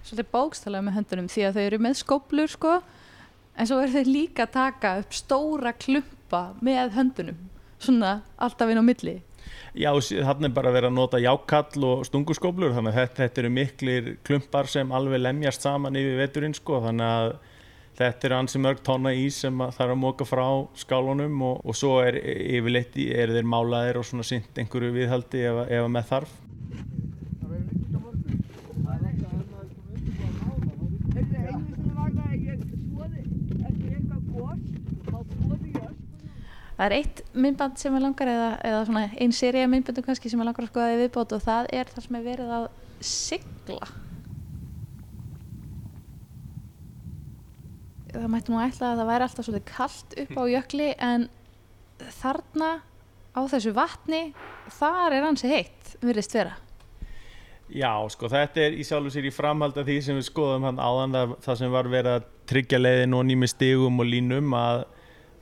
Svolítið 0.00 0.30
bókstælega 0.32 0.86
með 0.86 0.96
höndunum 1.00 1.28
því 1.28 1.46
að 1.46 1.56
þau 1.56 1.64
eru 1.66 1.80
með 1.84 1.98
skóplur 2.00 2.52
sko 2.54 2.78
en 3.56 3.68
svo 3.68 3.80
eru 3.82 3.92
þau 3.98 4.12
líka 4.14 4.46
að 4.46 4.54
taka 4.56 4.94
upp 5.02 5.16
stóra 5.16 5.74
klumpa 5.76 6.44
með 6.64 6.94
höndunum 6.96 7.42
svona 7.80 8.20
alltaf 8.40 8.72
inn 8.72 8.80
á 8.80 8.84
milli 8.84 9.18
Já, 9.70 9.92
þannig 9.94 10.48
er 10.48 10.54
bara 10.56 10.72
verið 10.74 10.90
að 10.90 10.96
nota 10.96 11.20
jákall 11.22 11.84
og 11.86 12.02
stungurskóplur 12.08 12.74
þannig 12.74 12.96
að 12.96 13.00
þetta, 13.04 13.20
þetta 13.22 13.42
eru 13.42 13.50
miklir 13.54 14.10
klumpar 14.26 14.70
sem 14.70 14.90
alveg 14.96 15.22
lemjast 15.22 15.66
saman 15.66 15.98
yfir 15.98 16.18
veturinn 16.18 16.56
sko 16.58 16.80
þannig 16.88 17.06
að 17.06 17.34
þetta 18.00 18.28
eru 18.28 18.38
ansi 18.40 18.62
mörg 18.62 18.82
tonna 18.86 19.12
ís 19.14 19.38
sem 19.44 19.62
að 19.62 19.76
þarf 19.76 19.94
að 19.94 20.00
móka 20.02 20.26
frá 20.26 20.46
skálunum 20.82 21.42
og, 21.46 21.60
og 21.62 21.76
svo 21.78 21.98
er 22.02 22.18
yfirleitt 22.18 22.98
eru 23.04 23.36
þeir 23.36 23.50
málaðir 23.52 24.00
og 24.00 24.08
svona 24.08 24.26
sint 24.26 24.58
einhverju 24.58 24.94
viðhaldi 24.96 25.44
ef, 25.50 25.62
ef 25.68 25.88
með 25.92 26.10
þarf 26.10 26.36
Það 36.80 36.86
er 36.86 36.94
eitt 36.96 37.18
myndband 37.36 37.76
sem 37.76 37.92
er 37.92 38.00
langar 38.00 38.28
eða, 38.32 38.44
eða 38.64 38.84
svona 38.88 39.00
ein 39.20 39.32
seria 39.36 39.66
myndbandum 39.68 40.04
kannski 40.06 40.30
sem 40.32 40.40
er 40.40 40.46
langar 40.48 40.64
að 40.64 40.70
skoða 40.70 40.92
í 40.94 41.00
viðbót 41.02 41.32
og 41.36 41.40
það 41.44 41.66
er 41.76 41.90
það 41.92 42.04
sem 42.06 42.14
er 42.16 42.22
verið 42.24 42.52
að 42.56 42.62
sigla. 43.04 43.88
Það 48.14 48.24
mætti 48.32 48.54
nú 48.54 48.62
ætla 48.64 48.88
að 48.94 49.02
það 49.02 49.10
væri 49.10 49.26
alltaf 49.26 49.46
svolítið 49.50 49.66
kallt 49.68 50.16
upp 50.22 50.32
á 50.40 50.44
jökli 50.54 50.86
en 51.04 51.26
þarna 52.16 52.70
á 53.36 53.40
þessu 53.52 53.72
vatni 53.76 54.22
þar 54.78 55.16
er 55.18 55.26
hansi 55.26 55.50
heitt, 55.52 55.90
virðist 56.00 56.36
vera. 56.38 56.54
Já, 57.68 57.92
sko, 58.16 58.30
þetta 58.32 58.64
er 58.64 58.78
í 58.80 58.86
sjálfu 58.88 59.12
sér 59.12 59.28
í 59.28 59.34
framhald 59.34 59.76
af 59.76 59.84
því 59.84 59.98
sem 60.08 60.16
við 60.16 60.30
skoðum 60.30 60.64
hann 60.70 60.80
áðan 60.80 61.36
það 61.44 61.60
sem 61.60 61.76
var 61.76 61.92
verið 61.92 62.16
að 62.16 62.32
tryggja 62.48 62.80
leiðin 62.80 63.18
og 63.20 63.28
nými 63.28 63.52
stigum 63.52 64.00
og 64.00 64.08
línum 64.08 64.56
að 64.56 64.86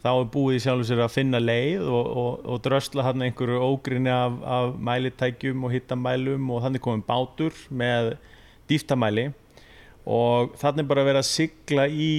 þá 0.03 0.09
er 0.13 0.29
búið 0.35 0.59
í 0.59 0.63
sjálfu 0.63 0.87
sér 0.89 1.03
að 1.05 1.15
finna 1.17 1.41
leið 1.43 1.89
og, 1.89 2.07
og, 2.23 2.47
og 2.47 2.61
drösla 2.65 3.07
hann 3.09 3.25
einhverju 3.27 3.59
ógrinni 3.67 4.13
af, 4.15 4.39
af 4.47 4.77
mælitækjum 4.89 5.67
og 5.67 5.75
hittamælum 5.75 6.53
og 6.55 6.63
þannig 6.67 6.85
komið 6.85 7.05
bátur 7.09 7.59
með 7.71 8.15
dýftamæli. 8.71 9.29
Og 10.09 10.55
þannig 10.57 10.87
bara 10.89 11.05
verið 11.05 11.21
að 11.21 11.29
sigla 11.29 11.85
í 11.91 12.13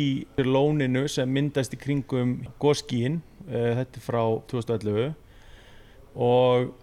lóninu 0.44 1.08
sem 1.10 1.32
myndast 1.34 1.74
í 1.74 1.80
kringum 1.82 2.36
góskíin, 2.62 3.22
uh, 3.48 3.72
þetta 3.80 4.02
er 4.02 4.06
frá 4.06 4.22
2011 4.52 5.10
og 6.20 6.74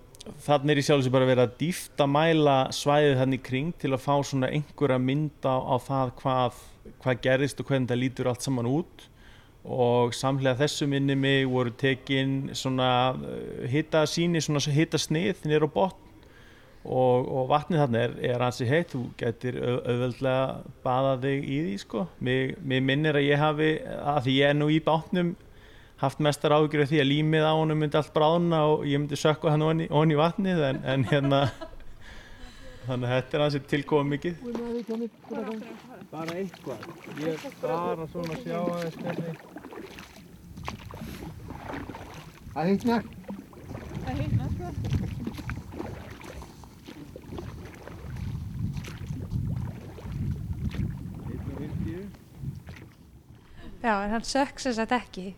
þannig 0.43 0.73
er 0.73 0.81
í 0.81 0.85
sjálf 0.87 1.05
sem 1.05 1.15
bara 1.15 1.29
verið 1.29 1.45
að 1.45 1.59
dýfta 1.61 2.07
mæla 2.11 2.57
svæðið 2.75 3.21
þannig 3.21 3.43
kring 3.47 3.75
til 3.79 3.93
að 3.93 4.03
fá 4.03 4.15
svona 4.27 4.51
einhverja 4.55 4.99
mynda 5.03 5.53
á 5.63 5.77
það 5.83 6.15
hvað, 6.23 6.63
hvað 7.03 7.21
gerðist 7.27 7.63
og 7.63 7.71
hvernig 7.71 7.91
það 7.93 8.03
lítur 8.03 8.31
allt 8.31 8.47
saman 8.47 8.71
út 8.71 9.07
og 9.67 10.15
samhlega 10.15 10.61
þessu 10.63 10.87
minni 10.91 11.17
mig 11.19 11.47
voru 11.51 11.73
tekin 11.75 12.51
svona 12.55 12.89
hitta 13.71 14.05
síni, 14.07 14.43
svona 14.45 14.63
hitta 14.73 14.99
snið 15.01 15.43
nýr 15.51 15.67
á 15.67 15.71
botn 15.75 16.03
og, 16.87 17.27
og 17.27 17.49
vatnið 17.51 17.81
þarna 17.83 18.03
er, 18.05 18.13
er 18.31 18.45
ansi 18.47 18.69
heitt, 18.71 18.93
þú 18.95 19.01
getur 19.19 19.57
au- 19.59 19.81
auðveldlega 19.91 20.45
baða 20.87 21.17
þig 21.25 21.49
í 21.51 21.57
því 21.65 21.79
sko. 21.83 22.05
Mér, 22.23 22.53
mér 22.63 22.85
minnir 22.87 23.19
að 23.19 23.27
ég 23.27 23.43
hafi, 23.43 23.71
að 23.83 24.21
því 24.29 24.37
ég 24.39 24.53
er 24.53 24.59
nú 24.61 24.69
í 24.71 24.79
bátnum 24.87 25.33
haft 25.99 26.21
mestar 26.23 26.53
af 26.53 26.69
því 26.71 27.01
að 27.01 27.09
límið 27.11 27.47
á 27.49 27.53
honum 27.57 27.81
myndi 27.81 27.99
allt 27.99 28.13
bráðna 28.15 28.63
og 28.71 28.85
ég 28.87 29.01
myndi 29.01 29.19
sökka 29.19 29.51
hann 29.51 29.65
onni, 29.65 29.89
onni 29.91 30.19
vatnið 30.19 30.63
en, 30.71 30.83
en 30.85 31.07
hérna 31.11 31.41
þannig 32.87 33.09
að 33.11 33.15
þetta 33.17 33.37
er 33.37 33.45
hansi 33.45 33.61
tilkomið 33.73 34.09
mikið. 34.15 34.35
Bara 36.13 36.39
eitthvað. 36.41 36.89
Ég 37.25 37.47
bara 37.63 38.09
svona 38.15 38.41
sjá 38.43 38.59
aðeins 38.63 38.99
hvernig 39.03 39.45
Það 42.57 42.69
hittnar. 42.71 43.03
Já, 53.83 54.05
en 54.05 54.11
hann 54.11 54.25
sökk 54.25 54.59
sem 54.59 54.73
sagt 54.73 54.95
ekki. 54.97 55.35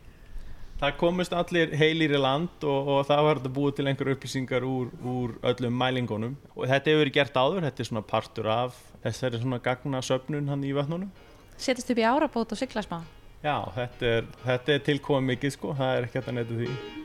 Það 0.78 0.92
komist 0.94 1.32
allir 1.34 1.72
heilir 1.74 2.12
í 2.14 2.18
land 2.22 2.62
og, 2.62 2.90
og 2.92 3.00
það 3.08 3.22
var 3.26 3.40
þetta 3.40 3.50
búið 3.56 3.72
til 3.74 3.86
einhver 3.90 4.10
upplýsingar 4.12 4.66
úr, 4.66 4.92
úr 5.02 5.32
öllum 5.50 5.74
mælingunum 5.74 6.36
og 6.54 6.68
þetta 6.70 6.92
hefur 6.92 7.02
verið 7.02 7.16
gert 7.16 7.40
áður, 7.40 7.66
þetta 7.66 7.82
er 7.82 7.88
svona 7.88 8.04
partur 8.12 8.50
af 8.54 8.78
þessari 9.02 9.40
svona 9.42 9.58
gagna 9.64 10.04
söfnun 10.06 10.52
hann 10.52 10.62
í 10.62 10.70
vatnunum. 10.76 11.10
Setjast 11.58 11.90
upp 11.90 11.98
í 11.98 12.06
árabót 12.06 12.54
og 12.54 12.62
sigla 12.62 12.86
smá. 12.86 13.00
Já, 13.42 13.56
þetta 13.74 14.14
er, 14.20 14.30
þetta 14.46 14.76
er 14.76 14.86
tilkomið 14.92 15.28
mikið 15.32 15.56
sko, 15.56 15.74
það 15.82 15.96
er 15.96 16.08
ekki 16.08 16.22
að 16.22 16.32
neyta 16.38 16.62
því. 16.62 16.97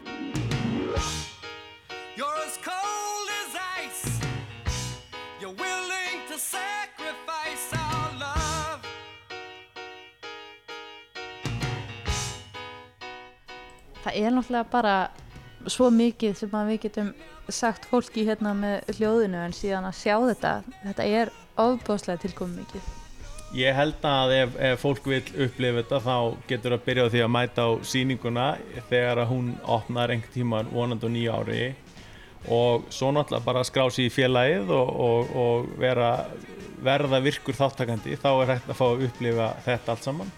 Náttúrulega 14.44 14.72
bara 14.72 14.96
svo 15.72 15.90
mikið 15.94 16.36
sem 16.36 16.52
við 16.68 16.82
getum 16.88 17.14
sagt 17.50 17.86
fólki 17.88 18.26
hérna 18.28 18.54
með 18.56 18.98
hljóðinu 18.98 19.40
en 19.46 19.56
síðan 19.56 19.88
að 19.88 19.96
sjá 20.00 20.18
þetta, 20.20 20.52
þetta 20.84 21.08
er 21.08 21.32
ofbóðslega 21.60 22.22
tilkomið 22.24 22.60
mikið. 22.64 22.92
Ég 23.54 23.76
held 23.78 24.06
að 24.10 24.32
ef, 24.34 24.56
ef 24.58 24.82
fólk 24.82 25.06
vil 25.06 25.22
upplifa 25.46 25.84
þetta 25.84 26.00
þá 26.02 26.16
getur 26.50 26.74
að 26.74 26.86
byrja 26.88 27.06
á 27.06 27.12
því 27.14 27.22
að 27.22 27.34
mæta 27.36 27.66
á 27.70 27.72
sýninguna 27.86 28.48
þegar 28.90 29.22
að 29.22 29.30
hún 29.30 29.52
opnar 29.64 30.14
einhvern 30.14 30.34
tíman 30.34 30.72
vonandi 30.74 31.06
á 31.06 31.14
nýju 31.14 31.36
ári 31.38 31.64
og 32.50 32.88
svo 32.92 33.12
náttúrulega 33.14 33.46
bara 33.46 33.64
skrá 33.64 33.86
sig 33.94 34.10
í 34.10 34.14
félagið 34.14 34.74
og, 34.74 34.90
og, 35.08 35.36
og 35.38 35.76
vera, 35.80 36.16
verða 36.84 37.22
virkur 37.24 37.56
þáttakandi 37.56 38.18
þá 38.20 38.32
er 38.34 38.56
hægt 38.56 38.74
að 38.74 38.80
fá 38.82 38.88
að 38.90 39.06
upplifa 39.08 39.54
þetta 39.68 39.94
allt 39.94 40.10
saman. 40.10 40.34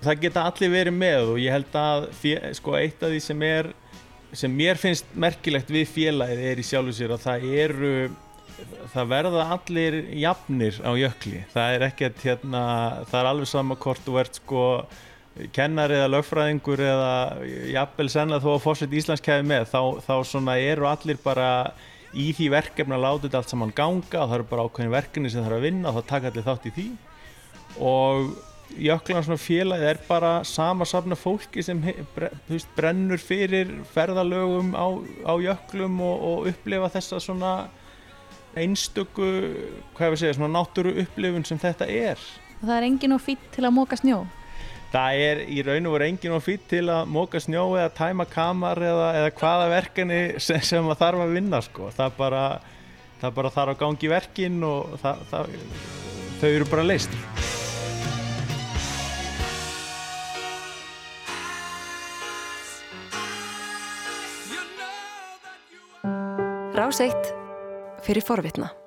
Það 0.00 0.22
geta 0.24 0.46
allir 0.48 0.72
verið 0.72 0.96
með 0.96 1.34
og 1.34 1.38
ég 1.42 1.52
held 1.52 1.76
að 1.76 2.08
sko, 2.56 2.76
eitt 2.78 3.02
af 3.04 3.12
því 3.12 3.20
sem 3.24 3.42
er 3.44 3.70
sem 4.32 4.52
mér 4.54 4.78
finnst 4.78 5.08
merkilegt 5.18 5.70
við 5.72 5.88
félagið 5.90 6.42
er 6.52 6.60
í 6.60 6.64
sjálfu 6.64 6.94
sér 6.94 7.14
að 7.16 7.24
það 7.24 7.46
eru 7.64 7.94
það 8.92 9.10
verða 9.10 9.44
allir 9.56 9.96
jafnir 10.20 10.80
á 10.84 10.90
jökli. 10.98 11.44
Það 11.52 11.76
er 11.76 11.84
ekkert 11.88 12.24
hérna 12.24 12.64
það 13.10 13.20
er 13.20 13.30
alveg 13.30 13.50
sama 13.50 13.78
hvort 13.80 14.02
þú 14.06 14.18
ert 14.22 14.40
sko 14.40 14.64
kennar 15.54 15.92
eða 15.94 16.10
lögfræðingur 16.10 16.82
eða 16.84 17.12
jafnvel 17.70 18.08
senna 18.12 18.40
þó 18.42 18.50
að 18.56 18.64
fórsett 18.64 18.94
Íslands 18.98 19.24
kæði 19.24 19.46
með 19.48 19.70
þá, 19.70 19.80
þá 20.04 20.14
svona 20.26 20.58
eru 20.60 20.88
allir 20.90 21.20
bara 21.22 21.50
í 22.10 22.30
því 22.34 22.50
verkefni 22.56 22.96
að 22.96 23.04
láta 23.04 23.24
þetta 23.26 23.40
allt 23.40 23.52
saman 23.52 23.74
ganga 23.76 24.24
það 24.26 24.36
eru 24.36 24.48
bara 24.50 24.66
ákveðin 24.66 24.94
verkefni 24.94 25.30
sem 25.30 25.44
það 25.44 25.52
er 25.52 25.56
að 25.56 25.66
vinna 25.68 25.90
og 25.90 26.00
þá 26.00 26.10
taka 26.10 26.32
allir 26.32 26.46
þátt 26.48 26.66
í 26.66 26.74
því. 26.76 26.86
Og 27.86 28.32
Jöklan 28.78 29.24
svona 29.26 29.40
félagið 29.40 29.88
er 29.90 29.98
bara 30.06 30.32
sama 30.46 30.86
safna 30.88 31.16
fólki 31.18 31.62
sem 31.64 31.80
bre, 32.14 32.30
veist, 32.48 32.70
brennur 32.76 33.20
fyrir 33.20 33.72
ferðalögum 33.94 34.74
á, 34.78 34.86
á 35.26 35.34
jöklum 35.42 35.98
og, 36.06 36.26
og 36.30 36.50
upplifa 36.52 36.90
þessa 36.94 37.20
svona 37.22 37.54
einstöku, 38.58 39.26
hvað 39.96 40.14
að 40.14 40.20
segja, 40.22 40.36
svona 40.38 40.54
náttúru 40.58 40.94
upplifun 41.02 41.46
sem 41.46 41.60
þetta 41.60 41.86
er. 41.86 42.22
Og 42.60 42.68
það 42.68 42.76
er 42.76 42.86
engin 42.88 43.16
og 43.16 43.22
fýtt 43.24 43.50
til 43.54 43.66
að 43.66 43.76
móka 43.76 43.98
snjó. 44.00 44.22
Það 44.90 45.20
er 45.22 45.42
í 45.46 45.60
raun 45.62 45.86
og 45.86 45.94
veru 45.94 46.08
engin 46.10 46.34
og 46.34 46.42
fýtt 46.42 46.64
til 46.72 46.82
að 46.90 47.12
móka 47.14 47.40
snjó 47.42 47.68
eða 47.78 47.92
tæma 47.94 48.26
kamar 48.30 48.80
eða, 48.82 49.12
eða 49.20 49.34
hvaða 49.38 49.68
verkefni 49.70 50.20
sem, 50.42 50.58
sem 50.66 50.82
maður 50.82 51.02
þarf 51.04 51.26
að 51.26 51.36
vinna 51.38 51.62
sko. 51.62 51.92
Það 51.94 52.16
bara, 52.18 52.42
það 53.22 53.36
bara 53.38 53.54
þarf 53.58 53.76
að 53.76 53.84
gangi 53.84 54.10
verkin 54.16 54.58
og 54.66 54.98
það, 55.04 55.22
það, 55.30 55.54
þau 56.42 56.50
eru 56.50 56.68
bara 56.74 56.88
leist. 56.90 57.39
Rás 66.90 66.98
eitt 67.04 67.28
fyrir 68.02 68.24
forvitna. 68.26 68.79